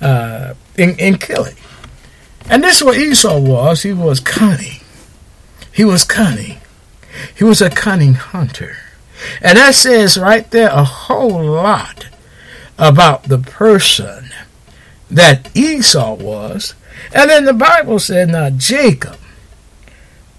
uh, 0.00 0.54
in, 0.80 0.98
in 0.98 1.18
killing. 1.18 1.54
And 2.48 2.64
this 2.64 2.78
is 2.78 2.84
what 2.84 2.96
Esau 2.96 3.38
was. 3.38 3.82
He 3.82 3.92
was 3.92 4.18
cunning. 4.18 4.80
He 5.72 5.84
was 5.84 6.04
cunning. 6.04 6.58
He 7.36 7.44
was 7.44 7.60
a 7.60 7.70
cunning 7.70 8.14
hunter. 8.14 8.78
And 9.42 9.58
that 9.58 9.74
says 9.74 10.16
right 10.16 10.50
there 10.50 10.70
a 10.70 10.82
whole 10.82 11.44
lot 11.44 12.08
about 12.78 13.24
the 13.24 13.38
person 13.38 14.30
that 15.10 15.54
Esau 15.54 16.14
was. 16.14 16.74
And 17.14 17.28
then 17.28 17.44
the 17.44 17.52
Bible 17.52 17.98
said, 17.98 18.30
now 18.30 18.50
Jacob 18.50 19.18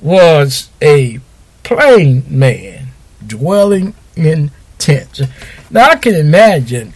was 0.01 0.69
a 0.81 1.19
plain 1.61 2.23
man 2.27 2.87
dwelling 3.25 3.93
in 4.15 4.49
tents. 4.79 5.21
Now 5.69 5.91
I 5.91 5.95
can 5.97 6.15
imagine 6.15 6.93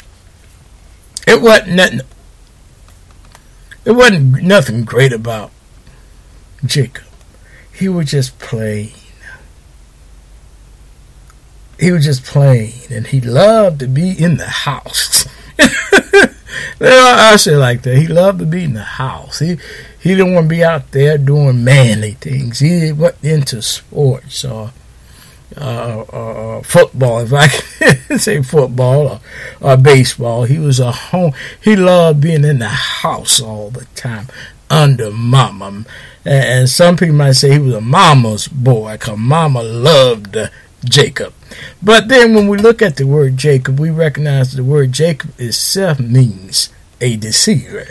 it 1.27 1.41
wasn't 1.41 1.73
nothing, 1.73 2.01
it 3.85 3.91
wasn't 3.91 4.43
nothing 4.43 4.83
great 4.83 5.13
about 5.13 5.51
Jacob. 6.65 7.03
He 7.71 7.87
was 7.87 8.11
just 8.11 8.39
plain. 8.39 8.91
He 11.79 11.91
was 11.91 12.05
just 12.05 12.23
plain, 12.23 12.73
and 12.89 13.07
he 13.07 13.21
loved 13.21 13.79
to 13.81 13.87
be 13.87 14.11
in 14.11 14.37
the 14.37 14.47
house. 14.47 15.27
I 16.79 17.35
say 17.37 17.55
like 17.55 17.83
that. 17.83 17.97
He 17.97 18.07
loved 18.07 18.39
to 18.39 18.45
be 18.45 18.63
in 18.63 18.73
the 18.73 18.83
house. 18.83 19.39
He 19.39 19.57
he 19.99 20.15
didn't 20.15 20.33
want 20.33 20.45
to 20.45 20.55
be 20.55 20.63
out 20.63 20.91
there 20.91 21.17
doing 21.17 21.63
manly 21.63 22.11
things. 22.11 22.59
He 22.59 22.91
wasn't 22.91 23.23
into 23.23 23.61
sports 23.61 24.45
or 24.45 24.71
uh, 25.57 26.01
uh, 26.01 26.61
football, 26.61 27.19
if 27.19 27.33
I 27.33 27.47
can 28.07 28.19
say 28.19 28.41
football 28.41 29.07
or, 29.07 29.19
or 29.61 29.77
baseball. 29.77 30.43
He 30.43 30.59
was 30.59 30.79
a 30.79 30.91
home. 30.91 31.33
He 31.61 31.75
loved 31.75 32.21
being 32.21 32.43
in 32.43 32.59
the 32.59 32.67
house 32.67 33.39
all 33.39 33.69
the 33.69 33.85
time 33.95 34.27
under 34.69 35.11
mama. 35.11 35.85
And 36.25 36.69
some 36.69 36.97
people 36.97 37.15
might 37.15 37.33
say 37.33 37.53
he 37.53 37.59
was 37.59 37.75
a 37.75 37.81
mama's 37.81 38.47
boy 38.47 38.93
because 38.93 39.17
mama 39.17 39.61
loved 39.61 40.37
Jacob. 40.83 41.33
But 41.81 42.07
then 42.07 42.33
when 42.33 42.47
we 42.47 42.57
look 42.57 42.81
at 42.81 42.97
the 42.97 43.05
word 43.05 43.37
Jacob, 43.37 43.79
we 43.79 43.89
recognize 43.89 44.53
the 44.53 44.63
word 44.63 44.91
Jacob 44.91 45.39
itself 45.39 45.99
means 45.99 46.69
a 46.99 47.15
deceiver. 47.15 47.87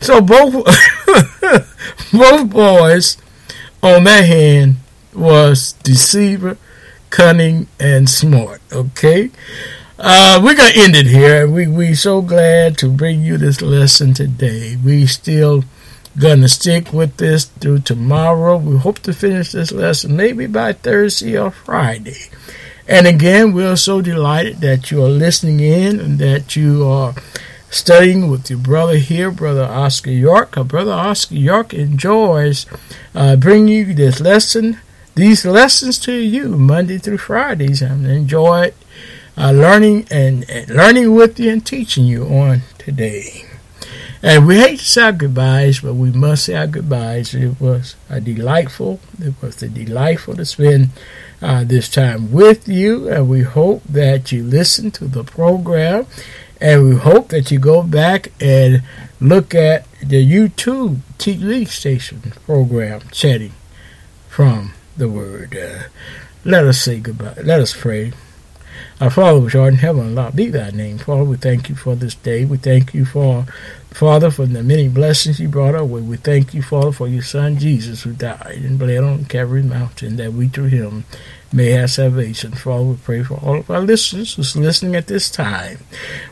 So 0.00 0.20
both 0.20 0.52
both 2.12 2.50
boys 2.50 3.16
on 3.82 4.04
that 4.04 4.24
hand 4.24 4.76
was 5.14 5.72
deceiver, 5.82 6.56
cunning, 7.10 7.66
and 7.78 8.08
smart. 8.08 8.60
Okay. 8.72 9.30
Uh, 9.98 10.40
we're 10.42 10.54
gonna 10.54 10.72
end 10.74 10.94
it 10.94 11.06
here. 11.06 11.48
We 11.48 11.66
we 11.66 11.94
so 11.94 12.22
glad 12.22 12.78
to 12.78 12.88
bring 12.88 13.22
you 13.22 13.36
this 13.36 13.60
lesson 13.60 14.14
today. 14.14 14.76
We 14.76 15.06
still 15.06 15.64
gonna 16.18 16.48
stick 16.48 16.92
with 16.92 17.16
this 17.16 17.46
through 17.46 17.80
tomorrow. 17.80 18.56
We 18.56 18.78
hope 18.78 19.00
to 19.00 19.12
finish 19.12 19.52
this 19.52 19.72
lesson 19.72 20.16
maybe 20.16 20.46
by 20.46 20.72
Thursday 20.72 21.36
or 21.36 21.50
Friday. 21.50 22.30
And 22.86 23.06
again, 23.06 23.52
we're 23.52 23.76
so 23.76 24.00
delighted 24.00 24.60
that 24.62 24.90
you 24.90 25.04
are 25.04 25.10
listening 25.10 25.60
in 25.60 26.00
and 26.00 26.18
that 26.20 26.56
you 26.56 26.86
are 26.86 27.14
studying 27.70 28.30
with 28.30 28.48
your 28.48 28.58
brother 28.58 28.96
here, 28.96 29.30
Brother 29.30 29.64
Oscar 29.64 30.10
York. 30.10 30.56
Our 30.56 30.64
brother 30.64 30.92
Oscar 30.92 31.34
York 31.34 31.74
enjoys 31.74 32.66
uh, 33.14 33.36
bringing 33.36 33.68
you 33.68 33.94
this 33.94 34.20
lesson, 34.20 34.78
these 35.18 35.44
lessons 35.44 35.98
to 35.98 36.12
you 36.12 36.48
Monday 36.56 36.96
through 36.96 37.18
Fridays, 37.18 37.82
and 37.82 38.06
enjoy 38.06 38.72
uh, 39.36 39.50
learning 39.50 40.06
and, 40.12 40.48
and 40.48 40.70
learning 40.70 41.12
with 41.12 41.40
you 41.40 41.50
and 41.50 41.66
teaching 41.66 42.04
you 42.04 42.24
on 42.24 42.62
today. 42.78 43.44
And 44.22 44.46
we 44.46 44.60
hate 44.60 44.78
to 44.78 44.84
say 44.84 45.02
our 45.02 45.12
goodbyes, 45.12 45.80
but 45.80 45.94
we 45.94 46.12
must 46.12 46.44
say 46.44 46.54
our 46.54 46.68
goodbyes. 46.68 47.34
It 47.34 47.60
was 47.60 47.96
a 48.08 48.20
delightful. 48.20 49.00
It 49.20 49.34
was 49.42 49.60
a 49.60 49.68
delightful 49.68 50.36
to 50.36 50.44
spend 50.44 50.90
uh, 51.42 51.64
this 51.64 51.88
time 51.88 52.30
with 52.30 52.68
you, 52.68 53.08
and 53.08 53.28
we 53.28 53.42
hope 53.42 53.82
that 53.88 54.30
you 54.30 54.44
listen 54.44 54.92
to 54.92 55.08
the 55.08 55.24
program, 55.24 56.06
and 56.60 56.88
we 56.88 56.94
hope 56.94 57.30
that 57.30 57.50
you 57.50 57.58
go 57.58 57.82
back 57.82 58.30
and 58.40 58.84
look 59.20 59.52
at 59.52 59.84
the 60.00 60.24
YouTube 60.24 60.98
TV 61.18 61.66
station 61.66 62.32
program, 62.46 63.00
chatting 63.10 63.54
from 64.28 64.74
the 64.98 65.08
Word. 65.08 65.56
Uh, 65.56 65.84
let 66.44 66.64
us 66.64 66.80
say 66.80 67.00
goodbye. 67.00 67.34
Let 67.42 67.60
us 67.60 67.74
pray. 67.74 68.12
Our 69.00 69.10
Father 69.10 69.40
which 69.40 69.54
art 69.54 69.74
in 69.74 69.78
heaven, 69.78 70.16
hallowed 70.16 70.34
be 70.36 70.48
thy 70.48 70.70
name. 70.70 70.98
Father, 70.98 71.22
we 71.24 71.36
thank 71.36 71.68
you 71.68 71.76
for 71.76 71.94
this 71.94 72.16
day. 72.16 72.44
We 72.44 72.58
thank 72.58 72.94
you 72.94 73.04
for, 73.04 73.46
Father, 73.90 74.30
for 74.30 74.44
the 74.44 74.62
many 74.62 74.88
blessings 74.88 75.38
you 75.38 75.48
brought 75.48 75.76
our 75.76 75.84
way. 75.84 76.00
We 76.00 76.16
thank 76.16 76.52
you, 76.52 76.62
Father, 76.62 76.90
for 76.90 77.06
your 77.06 77.22
Son 77.22 77.58
Jesus 77.58 78.02
who 78.02 78.12
died 78.12 78.60
and 78.64 78.78
bled 78.78 79.04
on 79.04 79.24
Calvary 79.26 79.62
Mountain, 79.62 80.16
that 80.16 80.32
we 80.32 80.48
through 80.48 80.66
him 80.66 81.04
may 81.52 81.70
have 81.70 81.90
salvation. 81.90 82.52
Father, 82.52 82.84
we 82.84 82.96
pray 82.96 83.22
for 83.22 83.34
all 83.34 83.58
of 83.58 83.70
our 83.70 83.80
listeners 83.80 84.34
who's 84.34 84.56
listening 84.56 84.94
at 84.94 85.06
this 85.06 85.30
time. 85.30 85.78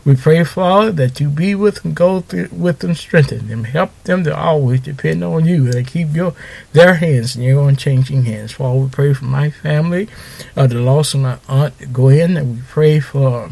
We 0.04 0.14
pray, 0.16 0.44
Father, 0.44 0.92
that 0.92 1.20
you 1.20 1.30
be 1.30 1.54
with 1.54 1.82
them, 1.82 1.94
go 1.94 2.20
through, 2.20 2.48
with 2.52 2.80
them, 2.80 2.94
strengthen 2.94 3.48
them, 3.48 3.64
help 3.64 3.90
them 4.04 4.24
to 4.24 4.36
always 4.36 4.80
depend 4.80 5.24
on 5.24 5.46
you 5.46 5.70
and 5.70 5.86
keep 5.86 6.14
your 6.14 6.34
their 6.72 6.94
hands 6.94 7.36
in 7.36 7.42
your 7.42 7.68
unchanging 7.68 8.24
hands. 8.24 8.52
Father, 8.52 8.78
we 8.80 8.88
pray 8.88 9.14
for 9.14 9.24
my 9.24 9.50
family, 9.50 10.08
uh, 10.56 10.66
the 10.66 10.80
loss 10.80 11.14
of 11.14 11.20
my 11.20 11.38
aunt 11.48 11.92
Gwen, 11.92 12.36
and 12.36 12.56
we 12.56 12.62
pray 12.68 13.00
for 13.00 13.50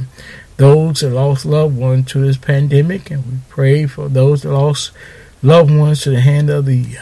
those 0.56 1.00
that 1.00 1.10
lost 1.10 1.46
loved 1.46 1.76
ones 1.76 2.10
to 2.12 2.20
this 2.20 2.36
pandemic, 2.36 3.10
and 3.10 3.24
we 3.24 3.38
pray 3.48 3.86
for 3.86 4.08
those 4.08 4.42
that 4.42 4.52
lost 4.52 4.92
loved 5.42 5.74
ones 5.74 6.02
to 6.02 6.10
the 6.10 6.20
hand 6.20 6.50
of 6.50 6.66
the 6.66 6.98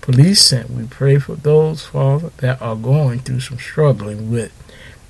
police, 0.00 0.52
and 0.52 0.76
we 0.76 0.86
pray 0.86 1.18
for 1.18 1.34
those, 1.34 1.84
Father, 1.84 2.30
that 2.38 2.60
are 2.60 2.76
going 2.76 3.20
through 3.20 3.40
some 3.40 3.58
struggling 3.58 4.30
with 4.30 4.52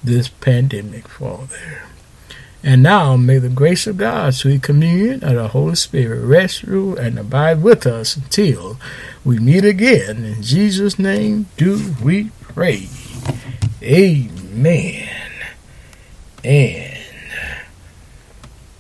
this 0.03 0.29
pandemic, 0.29 1.09
Father. 1.09 1.83
And 2.63 2.83
now 2.83 3.17
may 3.17 3.39
the 3.39 3.49
grace 3.49 3.87
of 3.87 3.97
God, 3.97 4.35
sweet 4.35 4.63
communion 4.63 5.25
of 5.25 5.35
the 5.35 5.49
Holy 5.49 5.77
Spirit 5.77 6.23
rest, 6.25 6.63
rule, 6.63 6.99
and 6.99 7.19
abide 7.19 7.63
with 7.63 7.87
us 7.87 8.17
until 8.17 8.79
we 9.25 9.39
meet 9.39 9.65
again. 9.65 10.25
In 10.25 10.43
Jesus' 10.43 10.99
name 10.99 11.47
do 11.57 11.95
we 12.03 12.31
pray. 12.43 12.89
Amen. 13.83 15.09
And 16.45 16.99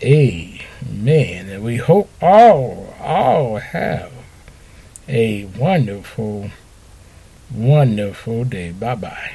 amen. 0.02 1.48
And 1.48 1.64
we 1.64 1.76
hope 1.76 2.10
all, 2.20 2.94
all 3.00 3.56
have 3.56 4.12
a 5.10 5.44
wonderful, 5.58 6.50
wonderful 7.52 8.44
day. 8.44 8.70
Bye 8.70 8.94
bye. 8.94 9.34